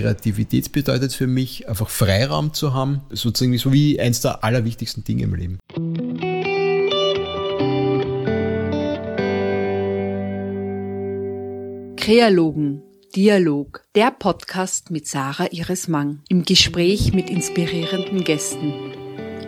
Kreativität 0.00 0.72
bedeutet 0.72 1.12
für 1.12 1.26
mich, 1.26 1.68
einfach 1.68 1.90
Freiraum 1.90 2.54
zu 2.54 2.72
haben, 2.72 3.02
sozusagen 3.10 3.56
so 3.58 3.72
wie 3.72 4.00
eins 4.00 4.20
der 4.20 4.42
allerwichtigsten 4.44 5.04
Dinge 5.04 5.24
im 5.24 5.34
Leben. 5.34 5.58
Krealogen 11.96 12.82
Dialog, 13.14 13.82
der 13.94 14.12
Podcast 14.12 14.90
mit 14.90 15.06
Sarah 15.06 15.48
Iris 15.50 15.88
Mang 15.88 16.20
im 16.28 16.44
Gespräch 16.44 17.12
mit 17.12 17.28
inspirierenden 17.28 18.24
Gästen. 18.24 18.72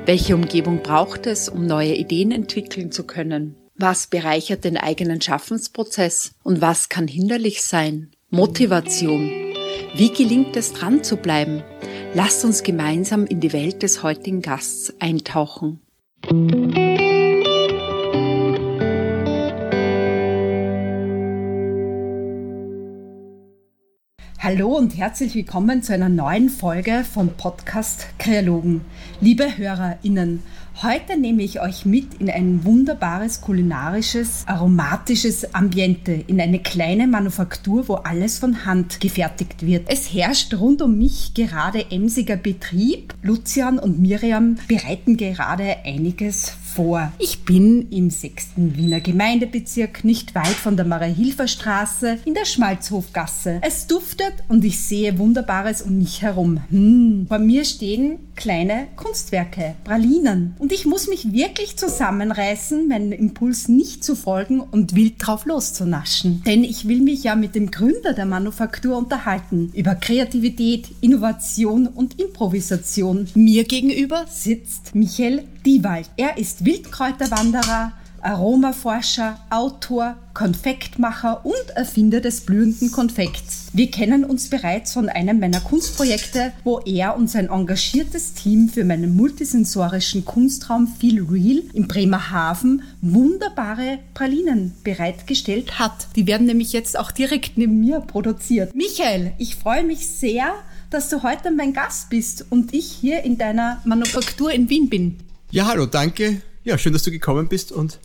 Welche 0.05 0.34
Umgebung 0.34 0.82
braucht 0.82 1.27
es, 1.27 1.48
um 1.48 1.64
neue 1.64 1.95
Ideen 1.95 2.32
entwickeln 2.32 2.91
zu 2.91 3.05
können? 3.05 3.55
Was 3.77 4.09
bereichert 4.09 4.64
den 4.64 4.77
eigenen 4.77 5.21
Schaffensprozess 5.21 6.32
und 6.43 6.61
was 6.61 6.89
kann 6.89 7.07
hinderlich 7.07 7.62
sein? 7.62 8.11
Motivation. 8.30 9.30
Wie 9.95 10.11
gelingt 10.11 10.56
es 10.56 10.72
dran 10.72 11.04
zu 11.04 11.18
bleiben? 11.18 11.62
Lasst 12.14 12.46
uns 12.46 12.62
gemeinsam 12.62 13.27
in 13.27 13.41
die 13.41 13.52
Welt 13.52 13.82
des 13.82 14.02
heutigen 14.02 14.41
Gasts 14.41 14.95
eintauchen. 15.01 15.80
Hallo 24.38 24.77
und 24.77 24.96
herzlich 24.96 25.34
willkommen 25.34 25.82
zu 25.82 25.93
einer 25.93 26.09
neuen 26.09 26.48
Folge 26.48 27.04
vom 27.04 27.29
Podcast 27.29 28.06
Kreologen. 28.18 28.80
Liebe 29.20 29.59
HörerInnen, 29.59 30.43
heute 30.82 31.18
nehme 31.18 31.42
ich 31.42 31.60
euch 31.60 31.84
mit 31.84 32.14
in 32.14 32.30
ein 32.30 32.64
wunderbares 32.64 33.40
kulinarisches, 33.40 34.44
aromatisches 34.46 35.54
Ambiente, 35.54 36.12
in 36.12 36.40
eine 36.40 36.60
kleine 36.60 37.06
Manufaktur, 37.06 37.88
wo 37.88 37.95
alles 37.95 38.38
von 38.38 38.64
Hand 38.64 39.00
gefertigt 39.00 39.66
wird. 39.66 39.88
Es 39.88 40.12
herrscht 40.12 40.54
rund 40.54 40.82
um 40.82 40.96
mich 40.96 41.34
gerade 41.34 41.90
emsiger 41.90 42.36
Betrieb. 42.36 43.14
Lucian 43.22 43.78
und 43.78 44.00
Miriam 44.00 44.56
bereiten 44.68 45.16
gerade 45.16 45.76
einiges 45.84 46.56
vor. 46.74 47.12
Ich 47.18 47.45
bin 47.45 47.90
im 47.90 48.10
6. 48.10 48.52
Wiener 48.57 49.01
Gemeindebezirk, 49.01 50.04
nicht 50.04 50.34
weit 50.34 50.46
von 50.46 50.76
der 50.76 50.86
Maria-Hilfer 50.86 51.46
Straße, 51.46 52.18
in 52.24 52.34
der 52.34 52.46
Schmalzhofgasse. 52.46 53.60
Es 53.62 53.86
duftet 53.86 54.32
und 54.48 54.64
ich 54.64 54.80
sehe 54.80 55.18
Wunderbares 55.18 55.82
um 55.82 55.98
mich 55.98 56.23
herum. 56.23 56.60
Hm. 56.70 57.26
Vor 57.29 57.38
mir 57.38 57.64
stehen 57.64 58.18
kleine 58.36 58.86
Kunstwerke, 58.96 59.74
Pralinen. 59.84 60.54
Und 60.63 60.73
ich 60.73 60.87
muss 60.87 61.09
mich 61.09 61.32
wirklich 61.32 61.77
zusammenreißen, 61.77 62.87
meinem 62.87 63.10
Impuls 63.10 63.66
nicht 63.66 64.05
zu 64.05 64.15
folgen 64.15 64.60
und 64.60 64.94
wild 64.94 65.15
drauf 65.19 65.44
loszunaschen. 65.44 66.44
Denn 66.47 66.62
ich 66.62 66.87
will 66.87 67.00
mich 67.00 67.25
ja 67.25 67.34
mit 67.34 67.56
dem 67.56 67.72
Gründer 67.72 68.12
der 68.12 68.27
Manufaktur 68.27 68.97
unterhalten. 68.97 69.72
Über 69.75 69.97
Kreativität, 69.97 70.87
Innovation 71.00 71.88
und 71.88 72.21
Improvisation. 72.21 73.27
Mir 73.34 73.65
gegenüber 73.65 74.25
sitzt 74.31 74.94
Michael 74.94 75.43
Diewald. 75.66 76.09
Er 76.16 76.38
ist 76.38 76.65
Wildkräuterwanderer, 76.65 77.94
Aromaforscher, 78.22 79.38
Autor, 79.50 80.16
Konfektmacher 80.32 81.44
und 81.44 81.70
Erfinder 81.75 82.20
des 82.20 82.42
blühenden 82.42 82.92
Konfekts. 82.92 83.66
Wir 83.72 83.91
kennen 83.91 84.25
uns 84.25 84.48
bereits 84.48 84.92
von 84.92 85.09
einem 85.09 85.41
meiner 85.41 85.60
Kunstprojekte, 85.60 86.53
wo 86.62 86.78
er 86.81 87.16
und 87.16 87.28
sein 87.28 87.48
engagiertes 87.48 88.34
Team 88.34 88.69
für 88.69 88.84
meinen 88.84 89.16
multisensorischen 89.16 90.25
Kunstraum 90.25 90.87
Feel 90.87 91.26
Real 91.28 91.62
im 91.72 91.88
Bremerhaven 91.88 92.82
wunderbare 93.00 93.98
Pralinen 94.14 94.72
bereitgestellt 94.84 95.78
hat. 95.78 96.06
Die 96.14 96.26
werden 96.26 96.47
nämlich 96.47 96.72
jetzt 96.72 96.98
auch 96.98 97.10
direkt 97.10 97.59
neben 97.59 97.81
mir 97.81 98.00
produziert. 98.00 98.75
Michael, 98.75 99.32
ich 99.38 99.56
freue 99.56 99.82
mich 99.82 100.09
sehr, 100.09 100.54
dass 100.91 101.09
du 101.09 101.22
heute 101.22 101.50
mein 101.50 101.72
Gast 101.72 102.10
bist 102.10 102.47
und 102.50 102.72
ich 102.72 102.86
hier 102.86 103.22
in 103.22 103.36
deiner 103.36 103.81
Manufaktur 103.84 104.53
in 104.53 104.69
Wien 104.69 104.88
bin. 104.88 105.16
Ja, 105.50 105.66
hallo, 105.66 105.86
danke. 105.86 106.42
Ja, 106.64 106.78
schön, 106.78 106.92
dass 106.92 107.03
du 107.03 107.10
gekommen 107.10 107.48
bist 107.48 107.72
und 107.72 107.98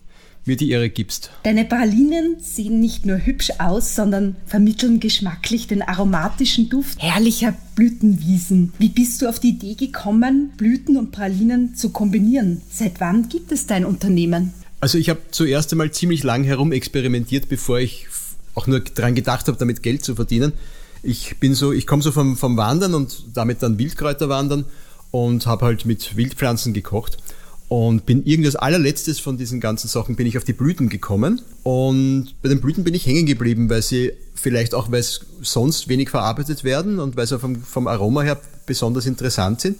mir 0.47 0.57
die 0.57 0.71
Ehre 0.71 0.89
gibst. 0.89 1.29
Deine 1.43 1.65
Pralinen 1.65 2.37
sehen 2.39 2.79
nicht 2.79 3.05
nur 3.05 3.17
hübsch 3.25 3.51
aus, 3.59 3.95
sondern 3.95 4.35
vermitteln 4.45 4.99
geschmacklich 4.99 5.67
den 5.67 5.81
aromatischen 5.81 6.69
Duft 6.69 7.01
herrlicher 7.01 7.53
Blütenwiesen. 7.75 8.73
Wie 8.79 8.89
bist 8.89 9.21
du 9.21 9.27
auf 9.27 9.39
die 9.39 9.49
Idee 9.49 9.75
gekommen, 9.75 10.51
Blüten 10.57 10.97
und 10.97 11.11
Pralinen 11.11 11.75
zu 11.75 11.89
kombinieren? 11.89 12.61
Seit 12.71 12.99
wann 12.99 13.29
gibt 13.29 13.51
es 13.51 13.67
dein 13.67 13.85
Unternehmen? 13.85 14.53
Also 14.79 14.97
ich 14.97 15.09
habe 15.09 15.21
zuerst 15.31 15.71
einmal 15.71 15.91
ziemlich 15.91 16.23
lang 16.23 16.43
herum 16.43 16.71
experimentiert, 16.71 17.49
bevor 17.49 17.79
ich 17.79 18.07
auch 18.53 18.67
nur 18.67 18.79
daran 18.79 19.15
gedacht 19.15 19.47
habe, 19.47 19.57
damit 19.57 19.83
Geld 19.83 20.03
zu 20.03 20.15
verdienen. 20.15 20.53
Ich 21.03 21.37
bin 21.37 21.53
so, 21.53 21.71
ich 21.71 21.85
komme 21.87 22.01
so 22.01 22.11
vom, 22.11 22.37
vom 22.37 22.57
Wandern 22.57 22.93
und 22.93 23.25
damit 23.33 23.61
dann 23.61 23.77
Wildkräuter 23.77 24.29
wandern 24.29 24.65
und 25.11 25.45
habe 25.45 25.65
halt 25.65 25.85
mit 25.85 26.17
Wildpflanzen 26.17 26.73
gekocht 26.73 27.17
und 27.69 28.05
bin 28.05 28.23
irgendwas 28.23 28.55
allerletztes 28.55 29.19
von 29.19 29.37
diesen 29.37 29.59
ganzen 29.59 29.87
Sachen 29.87 30.15
bin 30.15 30.25
ich 30.25 30.37
auf 30.37 30.43
die 30.43 30.53
Blüten 30.53 30.89
gekommen 30.89 31.41
und 31.63 32.35
bei 32.41 32.49
den 32.49 32.61
Blüten 32.61 32.83
bin 32.83 32.93
ich 32.93 33.05
hängen 33.05 33.25
geblieben, 33.25 33.69
weil 33.69 33.81
sie 33.81 34.13
vielleicht 34.35 34.73
auch, 34.73 34.91
weil 34.91 35.03
sonst 35.41 35.89
wenig 35.89 36.09
verarbeitet 36.09 36.63
werden 36.63 36.99
und 36.99 37.17
weil 37.17 37.27
sie 37.27 37.39
vom, 37.39 37.57
vom 37.57 37.87
Aroma 37.87 38.21
her 38.21 38.39
besonders 38.65 39.05
interessant 39.05 39.61
sind 39.61 39.77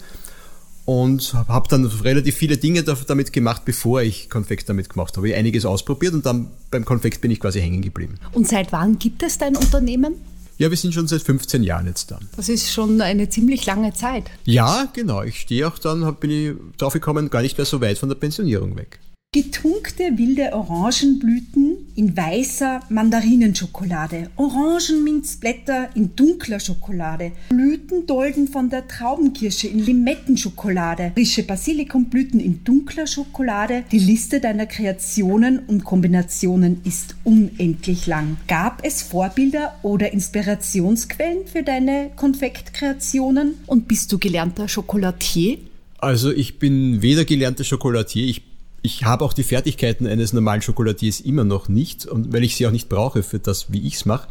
und 0.88 1.34
habe 1.34 1.68
dann 1.68 1.84
relativ 1.84 2.36
viele 2.36 2.56
Dinge 2.56 2.82
damit 2.82 3.32
gemacht, 3.34 3.66
bevor 3.66 4.00
ich 4.00 4.30
Konfekt 4.30 4.70
damit 4.70 4.88
gemacht 4.88 5.16
habe. 5.16 5.28
Ich 5.28 5.34
einiges 5.34 5.66
ausprobiert 5.66 6.14
und 6.14 6.24
dann 6.24 6.50
beim 6.70 6.86
Konfekt 6.86 7.20
bin 7.20 7.30
ich 7.30 7.40
quasi 7.40 7.60
hängen 7.60 7.82
geblieben. 7.82 8.14
Und 8.32 8.48
seit 8.48 8.72
wann 8.72 8.98
gibt 8.98 9.22
es 9.22 9.36
dein 9.36 9.54
Unternehmen? 9.54 10.14
Ja, 10.58 10.70
wir 10.70 10.76
sind 10.76 10.92
schon 10.92 11.06
seit 11.06 11.22
15 11.22 11.62
Jahren 11.62 11.86
jetzt 11.86 12.10
da. 12.10 12.18
Das 12.36 12.48
ist 12.48 12.72
schon 12.72 13.00
eine 13.00 13.28
ziemlich 13.28 13.64
lange 13.64 13.92
Zeit. 13.92 14.24
Ja, 14.44 14.88
genau. 14.92 15.22
Ich 15.22 15.38
stehe 15.40 15.68
auch 15.68 15.78
dann, 15.78 16.16
bin 16.16 16.30
ich 16.30 16.52
drauf 16.76 16.92
gekommen, 16.92 17.30
gar 17.30 17.42
nicht 17.42 17.56
mehr 17.56 17.64
so 17.64 17.80
weit 17.80 17.98
von 17.98 18.08
der 18.08 18.16
Pensionierung 18.16 18.76
weg. 18.76 18.98
Getunkte 19.32 20.04
wilde 20.16 20.52
Orangenblüten 20.54 21.87
in 21.98 22.16
weißer 22.16 22.80
Mandarinenschokolade, 22.90 24.30
Orangenminzblätter 24.36 25.90
in 25.96 26.14
dunkler 26.14 26.60
Schokolade, 26.60 27.32
Blütendolden 27.48 28.46
von 28.46 28.70
der 28.70 28.86
Traubenkirsche 28.86 29.66
in 29.66 29.80
Limettenschokolade, 29.80 31.10
frische 31.14 31.42
Basilikumblüten 31.42 32.38
in 32.38 32.62
dunkler 32.62 33.08
Schokolade. 33.08 33.82
Die 33.90 33.98
Liste 33.98 34.38
deiner 34.38 34.66
Kreationen 34.66 35.58
und 35.66 35.82
Kombinationen 35.82 36.82
ist 36.84 37.16
unendlich 37.24 38.06
lang. 38.06 38.36
Gab 38.46 38.84
es 38.84 39.02
Vorbilder 39.02 39.74
oder 39.82 40.12
Inspirationsquellen 40.12 41.48
für 41.52 41.64
deine 41.64 42.10
Konfektkreationen? 42.14 43.54
Und 43.66 43.88
bist 43.88 44.12
du 44.12 44.18
gelernter 44.18 44.68
Schokolatier? 44.68 45.58
Also 45.98 46.30
ich 46.30 46.60
bin 46.60 47.02
weder 47.02 47.24
gelernter 47.24 47.64
Schokolatier, 47.64 48.28
ich 48.28 48.47
ich 48.88 49.04
habe 49.04 49.22
auch 49.22 49.34
die 49.34 49.42
Fertigkeiten 49.42 50.06
eines 50.06 50.32
normalen 50.32 50.62
Schokoladiers 50.62 51.20
immer 51.20 51.44
noch 51.44 51.68
nicht, 51.68 52.06
und 52.06 52.32
weil 52.32 52.42
ich 52.42 52.56
sie 52.56 52.66
auch 52.66 52.70
nicht 52.70 52.88
brauche 52.88 53.22
für 53.22 53.38
das, 53.38 53.70
wie 53.70 53.86
ich 53.86 53.96
es 53.96 54.06
mache. 54.06 54.26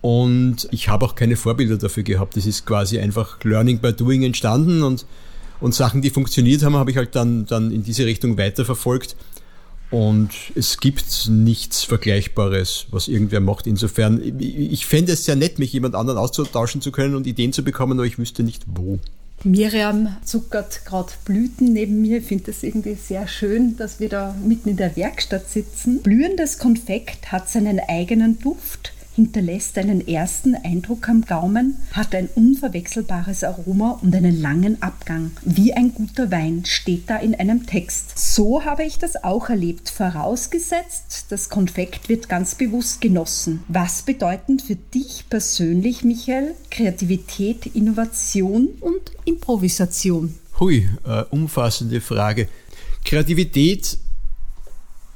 Und 0.00 0.66
ich 0.72 0.88
habe 0.88 1.06
auch 1.06 1.14
keine 1.14 1.36
Vorbilder 1.36 1.76
dafür 1.76 2.02
gehabt. 2.02 2.36
Das 2.36 2.44
ist 2.44 2.66
quasi 2.66 2.98
einfach 2.98 3.38
Learning 3.44 3.78
by 3.78 3.92
Doing 3.92 4.24
entstanden 4.24 4.82
und, 4.82 5.06
und 5.60 5.72
Sachen, 5.72 6.02
die 6.02 6.10
funktioniert 6.10 6.64
haben, 6.64 6.74
habe 6.74 6.90
ich 6.90 6.96
halt 6.96 7.14
dann, 7.14 7.46
dann 7.46 7.70
in 7.70 7.84
diese 7.84 8.04
Richtung 8.04 8.36
weiterverfolgt. 8.36 9.14
Und 9.92 10.30
es 10.56 10.78
gibt 10.78 11.28
nichts 11.28 11.84
Vergleichbares, 11.84 12.86
was 12.90 13.06
irgendwer 13.06 13.40
macht. 13.40 13.68
Insofern, 13.68 14.20
ich 14.40 14.84
fände 14.84 15.12
es 15.12 15.26
sehr 15.26 15.36
nett, 15.36 15.60
mich 15.60 15.72
jemand 15.72 15.94
anderen 15.94 16.18
auszutauschen 16.18 16.80
zu 16.80 16.90
können 16.90 17.14
und 17.14 17.28
Ideen 17.28 17.52
zu 17.52 17.62
bekommen, 17.62 18.00
aber 18.00 18.06
ich 18.06 18.18
wüsste 18.18 18.42
nicht 18.42 18.64
wo. 18.66 18.98
Miriam 19.44 20.16
zuckert 20.24 20.84
gerade 20.84 21.12
Blüten 21.24 21.72
neben 21.72 22.00
mir. 22.00 22.18
Ich 22.18 22.26
finde 22.26 22.50
es 22.50 22.62
irgendwie 22.62 22.94
sehr 22.94 23.26
schön, 23.26 23.76
dass 23.76 24.00
wir 24.00 24.08
da 24.08 24.36
mitten 24.44 24.70
in 24.70 24.76
der 24.76 24.96
Werkstatt 24.96 25.48
sitzen. 25.50 26.02
Blühendes 26.02 26.58
Konfekt 26.58 27.32
hat 27.32 27.48
seinen 27.48 27.80
eigenen 27.80 28.38
Duft 28.38 28.91
hinterlässt 29.14 29.78
einen 29.78 30.06
ersten 30.06 30.54
Eindruck 30.54 31.08
am 31.08 31.22
Gaumen, 31.22 31.78
hat 31.92 32.14
ein 32.14 32.28
unverwechselbares 32.34 33.44
Aroma 33.44 33.98
und 34.02 34.14
einen 34.14 34.40
langen 34.40 34.82
Abgang. 34.82 35.32
Wie 35.42 35.72
ein 35.74 35.94
guter 35.94 36.30
Wein 36.30 36.64
steht 36.64 37.10
da 37.10 37.16
in 37.16 37.34
einem 37.34 37.66
Text. 37.66 38.18
So 38.18 38.64
habe 38.64 38.84
ich 38.84 38.98
das 38.98 39.22
auch 39.22 39.48
erlebt, 39.50 39.90
vorausgesetzt, 39.90 41.26
das 41.30 41.48
Konfekt 41.48 42.08
wird 42.08 42.28
ganz 42.28 42.54
bewusst 42.54 43.00
genossen. 43.00 43.64
Was 43.68 44.02
bedeuten 44.02 44.58
für 44.58 44.76
dich 44.76 45.24
persönlich, 45.28 46.04
Michael, 46.04 46.54
Kreativität, 46.70 47.66
Innovation 47.66 48.68
und 48.80 49.12
Improvisation? 49.24 50.34
Hui, 50.58 50.88
äh, 51.04 51.24
umfassende 51.30 52.00
Frage. 52.00 52.48
Kreativität, 53.04 53.98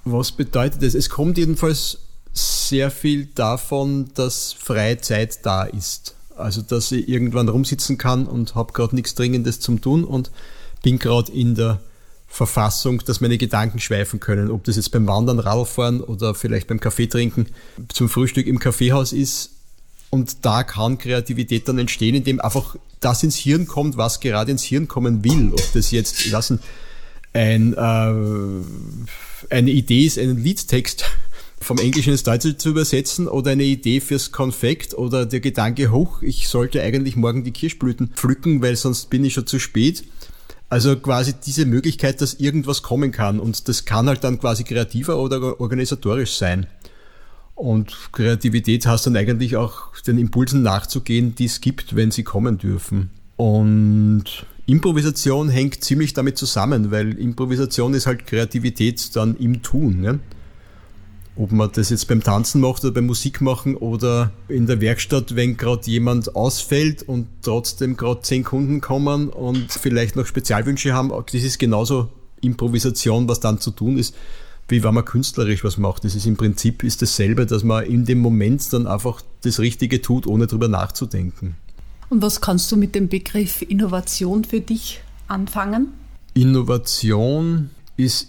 was 0.05 0.33
bedeutet 0.33 0.83
das? 0.83 0.95
Es 0.95 1.09
kommt 1.09 1.39
jedenfalls 1.39 2.06
sehr 2.37 2.91
viel 2.91 3.27
davon, 3.35 4.11
dass 4.15 4.53
freie 4.53 5.01
Zeit 5.01 5.45
da 5.45 5.65
ist. 5.65 6.15
Also 6.37 6.61
dass 6.61 6.93
ich 6.93 7.09
irgendwann 7.09 7.49
rumsitzen 7.49 7.97
kann 7.97 8.27
und 8.27 8.55
habe 8.55 8.73
gerade 8.73 8.95
nichts 8.95 9.15
Dringendes 9.15 9.61
zum 9.61 9.81
tun 9.81 10.05
und 10.05 10.31
bin 10.83 10.99
gerade 10.99 11.33
in 11.33 11.55
der 11.55 11.81
Verfassung, 12.29 13.03
dass 13.07 13.23
meine 13.23 13.39
Gedanken 13.39 13.81
schweifen 13.81 14.21
können. 14.21 14.51
Ob 14.51 14.65
das 14.65 14.77
jetzt 14.77 14.91
beim 14.91 15.07
Wandern, 15.07 15.39
Radfahren 15.39 16.03
oder 16.03 16.35
vielleicht 16.35 16.67
beim 16.67 16.81
Kaffee 16.81 17.07
trinken 17.07 17.47
zum 17.89 18.09
Frühstück 18.11 18.47
im 18.47 18.59
Kaffeehaus 18.59 19.13
ist, 19.13 19.53
Und 20.11 20.45
da 20.45 20.63
kann 20.63 20.99
Kreativität 20.99 21.67
dann 21.69 21.79
entstehen, 21.79 22.15
indem 22.15 22.41
einfach 22.41 22.77
das 23.01 23.23
ins 23.23 23.37
Hirn 23.37 23.67
kommt, 23.67 23.97
was 23.97 24.21
gerade 24.21 24.51
ins 24.51 24.63
Hirn 24.63 24.89
kommen 24.89 25.25
will. 25.25 25.53
Ob 25.53 25.73
das 25.73 25.91
jetzt, 25.91 26.27
lassen, 26.31 26.61
ein, 27.33 27.75
äh, 27.75 29.55
eine 29.55 29.71
Idee 29.71 30.05
ist, 30.05 30.19
einen 30.19 30.43
Liedtext 30.43 31.05
vom 31.67 31.79
Englischen 31.79 32.13
ins 32.13 32.23
Deutsche 32.23 32.57
zu 32.57 32.71
übersetzen 32.71 33.27
oder 33.27 33.51
eine 33.51 33.65
Idee 33.65 34.01
fürs 34.01 34.31
Konfekt 34.31 34.95
oder 34.95 35.27
der 35.27 35.41
Gedanke, 35.41 35.91
hoch, 35.91 36.23
ich 36.23 36.49
sollte 36.49 36.81
eigentlich 36.81 37.17
morgen 37.17 37.43
die 37.43 37.51
Kirschblüten 37.51 38.11
pflücken, 38.15 38.63
weil 38.63 38.77
sonst 38.77 39.11
bin 39.11 39.25
ich 39.25 39.35
schon 39.35 39.49
zu 39.49 39.59
spät. 39.59 40.05
Also 40.69 40.95
quasi 40.97 41.35
diese 41.45 41.67
Möglichkeit, 41.67 42.21
dass 42.21 42.35
irgendwas 42.35 42.83
kommen 42.83 43.11
kann 43.11 43.41
und 43.41 43.67
das 43.69 43.85
kann 43.85 44.07
halt 44.07 44.23
dann 44.23 44.39
quasi 44.39 44.63
kreativer 44.63 45.19
oder 45.19 45.61
organisatorisch 45.61 46.37
sein. 46.37 46.69
Und 47.57 48.13
Kreativität 48.13 48.87
heißt 48.87 49.07
dann 49.07 49.17
eigentlich 49.17 49.57
auch 49.57 49.93
den 50.07 50.19
Impulsen 50.19 50.63
nachzugehen, 50.63 51.35
die 51.35 51.47
es 51.47 51.61
gibt, 51.61 51.97
wenn 51.97 52.13
sie 52.13 52.23
kommen 52.23 52.59
dürfen. 52.59 53.11
Und 53.37 54.47
Improvisation 54.67 55.49
hängt 55.49 55.83
ziemlich 55.83 56.15
damit 56.15 56.39
zusammen, 56.39 56.93
weil 56.93 57.19
Improvisation 57.19 57.95
ist 57.95 58.07
halt 58.07 58.27
Kreativität 58.27 59.17
dann 59.17 59.37
im 59.37 59.63
Tun. 59.63 60.01
Ne? 60.01 60.21
Ob 61.37 61.53
man 61.53 61.71
das 61.73 61.91
jetzt 61.91 62.09
beim 62.09 62.23
Tanzen 62.23 62.61
macht 62.63 62.85
oder 62.85 62.95
beim 62.95 63.07
Musik 63.07 63.41
machen 63.41 63.77
oder 63.77 64.33
in 64.49 64.67
der 64.67 64.81
Werkstatt, 64.81 65.37
wenn 65.37 65.57
gerade 65.57 65.89
jemand 65.91 66.35
ausfällt 66.35 67.03
und 67.03 67.27
trotzdem 67.43 67.97
gerade 67.97 68.23
zehn 68.23 68.43
Kunden 68.43 68.81
kommen 68.81 69.29
und 69.29 69.71
vielleicht 69.71 70.17
noch 70.17 70.27
Spezialwünsche 70.27 70.95
haben, 70.95 71.11
das 71.11 71.43
ist 71.43 71.59
genauso 71.59 72.09
Improvisation, 72.41 73.29
was 73.29 73.41
dann 73.41 73.61
zu 73.61 73.71
tun 73.71 73.99
ist 73.99 74.15
wie 74.69 74.83
wenn 74.83 74.95
man 74.95 75.05
künstlerisch 75.05 75.65
was 75.65 75.79
macht. 75.79 76.05
Das 76.05 76.15
ist 76.15 76.27
im 76.27 76.37
Prinzip 76.37 76.83
ist 76.83 77.03
dasselbe, 77.03 77.47
dass 77.47 77.63
man 77.63 77.85
in 77.85 78.05
dem 78.05 78.19
Moment 78.19 78.73
dann 78.73 78.87
einfach 78.87 79.23
das 79.43 79.61
Richtige 79.61 80.03
tut, 80.03 80.27
ohne 80.27 80.47
drüber 80.47 80.69
nachzudenken. 80.69 81.57
Und 82.09 82.23
was 82.23 82.41
kannst 82.41 82.71
du 82.71 82.77
mit 82.77 82.95
dem 82.95 83.09
Begriff 83.09 83.63
Innovation 83.63 84.45
für 84.45 84.61
dich 84.61 85.01
anfangen? 85.29 85.89
Innovation 86.35 87.71
ist 87.97 88.29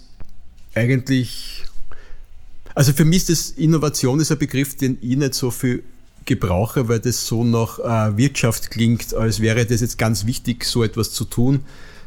eigentlich, 0.74 1.64
also 2.74 2.92
für 2.92 3.04
mich 3.04 3.28
ist 3.28 3.30
das 3.30 3.50
Innovation 3.50 4.20
ist 4.20 4.30
ein 4.30 4.38
Begriff, 4.38 4.76
den 4.76 4.98
ich 5.00 5.16
nicht 5.16 5.34
so 5.34 5.50
viel 5.50 5.82
gebrauche, 6.24 6.88
weil 6.88 7.00
das 7.00 7.26
so 7.26 7.42
nach 7.42 7.78
äh, 7.78 8.16
Wirtschaft 8.16 8.70
klingt, 8.70 9.14
als 9.14 9.40
wäre 9.40 9.64
das 9.64 9.80
jetzt 9.80 9.98
ganz 9.98 10.26
wichtig, 10.26 10.64
so 10.64 10.84
etwas 10.84 11.12
zu 11.12 11.24
tun. 11.24 11.60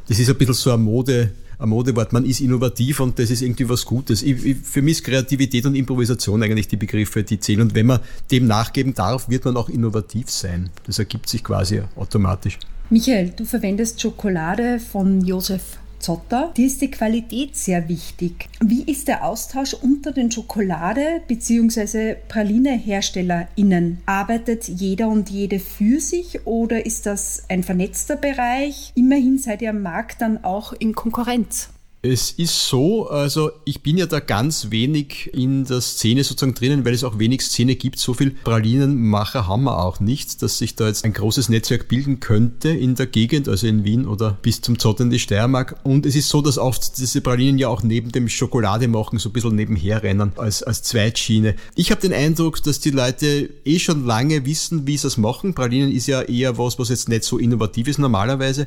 Das 0.08 0.20
ist 0.20 0.30
ein 0.30 0.38
bisschen 0.38 0.54
so 0.54 0.72
eine 0.72 0.82
Mode, 0.82 1.32
ein 1.58 1.70
Modewort. 1.70 2.14
Man 2.14 2.26
ist 2.26 2.40
innovativ 2.40 3.00
und 3.00 3.18
das 3.18 3.32
ist 3.32 3.42
irgendwie 3.42 3.68
was 3.68 3.86
Gutes. 3.86 4.22
Ich, 4.22 4.46
ich, 4.46 4.58
für 4.58 4.82
mich 4.82 4.98
ist 4.98 5.04
Kreativität 5.04 5.66
und 5.66 5.76
Improvisation 5.76 6.42
eigentlich 6.44 6.68
die 6.68 6.78
Begriffe, 6.78 7.24
die 7.24 7.40
zählen. 7.40 7.62
Und 7.62 7.76
wenn 7.76 7.88
man 7.88 8.00
dem 8.30 8.46
nachgeben 8.46 8.94
darf, 8.94 9.28
wird 9.30 9.46
man 9.46 9.58
auch 9.58 9.70
innovativ 9.70 10.30
sein. 10.30 10.70
Das 10.86 11.00
ergibt 11.00 11.28
sich 11.28 11.44
quasi 11.44 11.82
automatisch. 11.96 12.60
Michael, 12.90 13.34
du 13.36 13.46
verwendest 13.46 14.02
Schokolade 14.02 14.80
von 14.80 15.22
Josef 15.26 15.62
Zotter. 16.02 16.52
Dir 16.58 16.68
ist 16.68 16.82
die 16.82 16.92
Qualität 16.92 17.56
sehr 17.56 17.88
wichtig. 17.88 18.50
Wie 18.60 18.84
ist 18.84 19.08
der 19.08 19.26
Austausch 19.26 19.74
unter 19.74 20.12
den 20.12 20.32
Schokolade- 20.32 21.22
bzw. 21.28 22.16
Praline-HerstellerInnen? 22.28 24.02
Arbeitet 24.06 24.68
jeder 24.68 25.08
und 25.08 25.30
jede 25.30 25.60
für 25.60 26.00
sich 26.00 26.46
oder 26.46 26.86
ist 26.86 27.06
das 27.06 27.44
ein 27.50 27.64
vernetzter 27.64 28.16
Bereich? 28.16 28.92
Immerhin 28.96 29.38
seid 29.38 29.62
ihr 29.62 29.70
am 29.70 29.82
Markt 29.82 30.22
dann 30.22 30.44
auch 30.44 30.74
in 30.74 30.94
Konkurrenz. 30.94 31.70
Es 32.04 32.32
ist 32.32 32.68
so, 32.68 33.10
also 33.10 33.52
ich 33.64 33.84
bin 33.84 33.96
ja 33.96 34.08
da 34.08 34.20
ganz 34.20 34.72
wenig 34.72 35.30
in 35.36 35.66
der 35.66 35.82
Szene 35.82 36.24
sozusagen 36.24 36.56
drinnen, 36.56 36.84
weil 36.84 36.96
es 36.96 37.04
auch 37.04 37.20
wenig 37.20 37.42
Szene 37.42 37.76
gibt. 37.76 38.00
So 38.00 38.16
viel 38.16 38.32
Pralinenmacher 38.32 39.48
haben 39.48 39.66
wir 39.66 39.78
auch 39.78 40.00
nicht, 40.00 40.42
dass 40.42 40.58
sich 40.58 40.76
da 40.76 40.88
jetzt 40.88 41.06
ein 41.06 41.14
großes 41.14 41.50
Netzwerk 41.50 41.88
bilden 41.88 42.20
könnte 42.20 42.70
in 42.70 42.96
der 42.96 43.06
Gegend, 43.06 43.48
also 43.48 43.68
in 43.68 43.84
Wien 43.84 44.08
oder 44.08 44.36
bis 44.42 44.62
zum 44.62 44.80
Zott 44.80 45.00
in 45.00 45.12
die 45.12 45.20
Steiermark. 45.20 45.76
Und 45.84 46.08
es 46.08 46.16
ist 46.16 46.30
so, 46.30 46.42
dass 46.42 46.58
oft 46.58 46.98
diese 46.98 47.22
Pralinen 47.22 47.60
ja 47.60 47.68
auch 47.68 47.84
neben 47.84 48.12
dem 48.12 48.30
Schokolade 48.30 48.88
machen, 48.88 49.20
so 49.20 49.30
ein 49.30 49.34
bisschen 49.34 49.54
nebenher 49.54 50.02
rennen 50.02 50.32
als, 50.38 50.64
als 50.64 50.82
Zweitschiene. 50.82 51.56
Ich 51.76 51.92
habe 51.92 52.02
den 52.02 52.14
Eindruck, 52.14 52.64
dass 52.64 52.80
die 52.80 52.90
Leute 52.90 53.48
eh 53.64 53.78
schon 53.78 54.08
lange 54.08 54.44
wissen, 54.48 54.88
wie 54.88 54.98
sie 54.98 55.06
es 55.06 55.18
machen. 55.18 55.54
Pralinen 55.54 55.92
ist 55.92 56.08
ja 56.08 56.24
eher 56.24 56.58
was, 56.58 56.80
was 56.80 56.90
jetzt 56.90 57.10
nicht 57.10 57.26
so 57.26 57.38
innovativ 57.38 57.88
ist 57.88 58.00
normalerweise. 58.00 58.66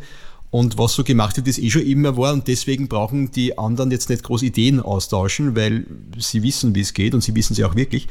Und 0.55 0.79
was 0.79 0.93
so 0.93 1.03
gemacht 1.03 1.37
wird, 1.37 1.49
ist 1.49 1.59
eh 1.59 1.69
schon 1.69 1.83
immer 1.83 2.17
war 2.17 2.33
und 2.33 2.47
deswegen 2.47 2.87
brauchen 2.87 3.33
die 3.33 3.59
anderen 3.59 3.91
jetzt 3.91 4.09
nicht 4.09 4.23
groß 4.23 4.43
Ideen 4.45 4.79
austauschen, 4.79 5.57
weil 5.57 5.85
sie 6.17 6.45
wissen, 6.45 6.77
wie 6.77 6.81
es 6.81 6.95
geht 6.95 7.13
und 7.13 7.23
sie 7.23 7.35
wissen 7.35 7.57
sie 7.57 7.65
auch 7.65 7.75
wirklich. 7.75 8.07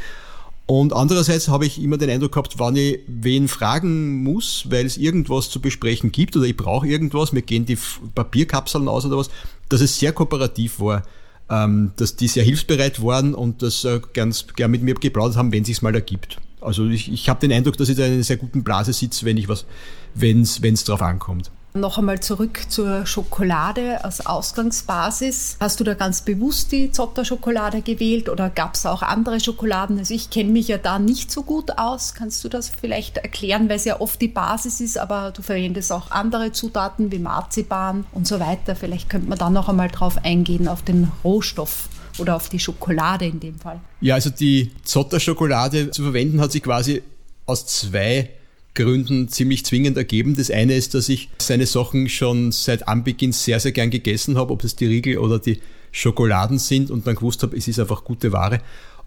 Und 0.66 0.92
andererseits 0.92 1.48
habe 1.48 1.66
ich 1.66 1.81
immer 1.81 1.98
den 1.98 2.10
Eindruck 2.10 2.34
gehabt, 2.34 2.60
wann 2.60 2.75
ich 2.75 3.00
wen 3.07 3.48
fragen 3.48 4.24
muss, 4.24 4.66
weil 4.69 4.86
es 4.86 4.98
irgendwas 4.98 5.50
zu 5.51 5.62
besprechen 5.62 6.12
gibt 6.12 6.36
oder 6.36 6.45
ich 6.45 6.57
brauche 6.57 6.86
irgendwas, 6.86 7.31
mir 7.31 7.44
gehen 7.44 7.66
die 7.66 7.78
Papierkapseln 8.13 8.90
aus 8.90 9.06
oder 9.06 9.16
was, 9.16 9.30
dass 9.69 9.80
es 9.80 9.98
sehr 9.98 10.12
kooperativ 10.12 10.81
war, 10.81 11.04
ähm, 11.50 11.94
dass 11.95 12.18
die 12.18 12.28
sehr 12.28 12.44
hilfsbereit 12.44 13.01
waren 13.01 13.36
und 13.36 13.62
das 13.62 13.86
äh, 13.86 14.01
ganz 14.12 14.48
gern 14.54 14.72
mit 14.72 14.84
mir 14.84 14.95
geplaudert 14.95 15.38
haben, 15.38 15.54
wenn 15.54 15.62
es 15.62 15.68
sich 15.68 15.81
mal 15.81 15.95
ergibt. 15.95 16.42
Also 16.60 16.90
ich, 16.90 17.10
ich 17.10 17.30
habe 17.30 17.40
den 17.40 17.54
Eindruck, 17.54 17.78
dass 17.78 17.88
ich 17.88 17.95
da 17.95 18.06
in 18.06 18.16
einer 18.16 18.24
sehr 18.24 18.36
guten 18.36 18.66
Blase 18.66 18.92
sitze, 18.92 19.24
wenn 19.25 19.38
ich 19.38 19.48
was, 19.48 19.66
wenn 20.13 20.42
es 20.42 20.84
drauf 20.84 21.01
ankommt. 21.01 21.50
Noch 21.75 21.98
einmal 21.98 22.20
zurück 22.20 22.66
zur 22.70 23.08
Schokolade 23.08 24.04
als 24.04 24.24
Ausgangsbasis. 24.28 25.58
Hast 25.60 25.80
du 25.80 25.84
da 25.84 25.96
ganz 25.96 26.22
bewusst 26.22 26.72
die 26.72 26.92
Zotter-Schokolade 26.92 27.81
gewählt 27.81 28.30
oder 28.30 28.52
gab 28.52 28.75
es 28.75 28.86
auch 28.86 29.02
andere 29.02 29.40
Schokoladen? 29.40 29.98
Also 29.98 30.14
ich 30.14 30.30
kenne 30.30 30.52
mich 30.52 30.68
ja 30.68 30.78
da 30.78 31.00
nicht 31.00 31.31
so 31.31 31.42
gut 31.42 31.80
aus. 31.80 32.14
Kannst 32.14 32.44
du 32.44 32.50
das 32.50 32.70
vielleicht 32.70 33.18
erklären, 33.18 33.70
weil 33.70 33.78
es 33.78 33.86
ja 33.86 34.00
oft 34.00 34.22
die 34.22 34.28
Basis 34.28 34.81
ist, 34.81 35.00
aber 35.00 35.31
du 35.31 35.42
verwendest 35.42 35.92
auch 35.92 36.12
andere 36.12 36.52
Zutaten 36.52 37.12
wie 37.12 37.18
Marzipan 37.18 38.06
und 38.12 38.28
so 38.28 38.40
weiter. 38.40 38.76
Vielleicht 38.76 39.10
könnte 39.10 39.30
man 39.30 39.40
da 39.40 39.50
noch 39.50 39.68
einmal 39.68 39.90
drauf 39.90 40.24
eingehen, 40.24 40.68
auf 40.68 40.84
den 40.84 41.12
Rohstoff 41.24 41.90
oder 42.19 42.36
auf 42.36 42.50
die 42.50 42.60
Schokolade 42.60 43.26
in 43.26 43.40
dem 43.40 43.58
Fall. 43.60 43.80
Ja, 44.00 44.14
also 44.14 44.30
die 44.30 44.72
Zotter-Schokolade 44.84 45.90
zu 45.90 46.04
verwenden 46.04 46.40
hat 46.40 46.52
sich 46.52 46.62
quasi 46.62 47.02
aus 47.48 47.66
zwei 47.66 48.30
Gründen 48.75 49.28
ziemlich 49.28 49.66
zwingend 49.66 49.98
ergeben. 49.98 50.36
Das 50.36 50.50
eine 50.50 50.75
ist, 50.75 50.94
dass 50.94 51.10
ich 51.10 51.30
seine 51.40 51.66
Sachen 51.66 52.10
schon 52.10 52.52
seit 52.52 52.88
Anbeginn 52.88 53.31
sehr, 53.31 53.60
sehr 53.60 53.72
gern 53.72 53.90
gegessen 53.90 54.38
habe, 54.38 54.52
ob 54.52 54.64
es 54.64 54.75
die 54.75 54.88
Riegel 54.88 55.18
oder 55.18 55.40
die 55.40 55.62
Schokoladen 55.92 56.58
sind 56.58 56.90
und 56.90 57.06
dann 57.06 57.16
gewusst 57.16 57.44
habe, 57.44 57.56
es 57.56 57.68
ist 57.68 57.80
einfach 57.80 58.04
gute 58.04 58.31
Ware. 58.31 58.62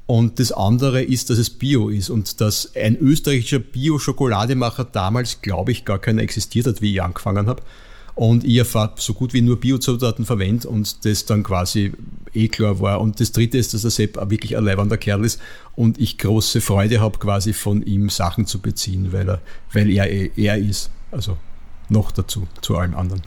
Und 0.07 0.39
das 0.39 0.53
andere 0.53 1.03
ist, 1.03 1.31
dass 1.31 1.39
es 1.39 1.51
Bio 1.51 1.89
ist 1.89 2.11
und 2.11 2.41
dass 2.41 2.77
ein 2.77 2.97
österreichischer 2.97 3.59
Bio-Schokolademacher 3.59 4.85
damals, 4.85 5.43
glaube 5.43 5.73
ich, 5.73 5.85
gar 5.85 5.99
keiner 5.99 6.23
existiert 6.23 6.67
hat, 6.67 6.81
wie 6.81 6.93
ich 6.93 7.03
angefangen 7.03 7.49
habe 7.49 7.63
und 8.17 8.45
ich 8.45 8.67
so 8.97 9.13
gut 9.13 9.35
wie 9.35 9.43
nur 9.43 9.61
Biozutaten 9.61 10.25
verwende 10.25 10.69
und 10.69 11.05
das 11.05 11.27
dann 11.27 11.43
quasi 11.43 11.93
eh 12.33 12.49
klar 12.49 12.81
war. 12.81 13.01
Und 13.03 13.21
das 13.21 13.31
dritte 13.31 13.59
ist, 13.59 13.75
dass 13.75 13.83
der 13.83 13.91
Sepp 13.91 14.17
wirklich 14.31 14.57
ein 14.57 14.65
leibender 14.65 14.97
Kerl 14.97 15.23
ist 15.23 15.39
und 15.77 16.01
ich 16.01 16.17
große 16.17 16.63
Freude 16.63 17.01
habe, 17.01 17.19
quasi 17.19 17.53
von 17.53 17.83
ihm 17.83 18.09
Sachen 18.09 18.47
zu 18.47 18.61
beziehen, 18.61 19.13
weil 19.13 19.29
er, 19.29 19.41
weil 19.73 19.91
er 19.91 20.37
er 20.37 20.57
ist. 20.57 20.91
Also 21.13 21.37
noch 21.91 22.11
dazu, 22.11 22.49
zu 22.63 22.79
allen 22.79 22.95
anderen. 22.95 23.21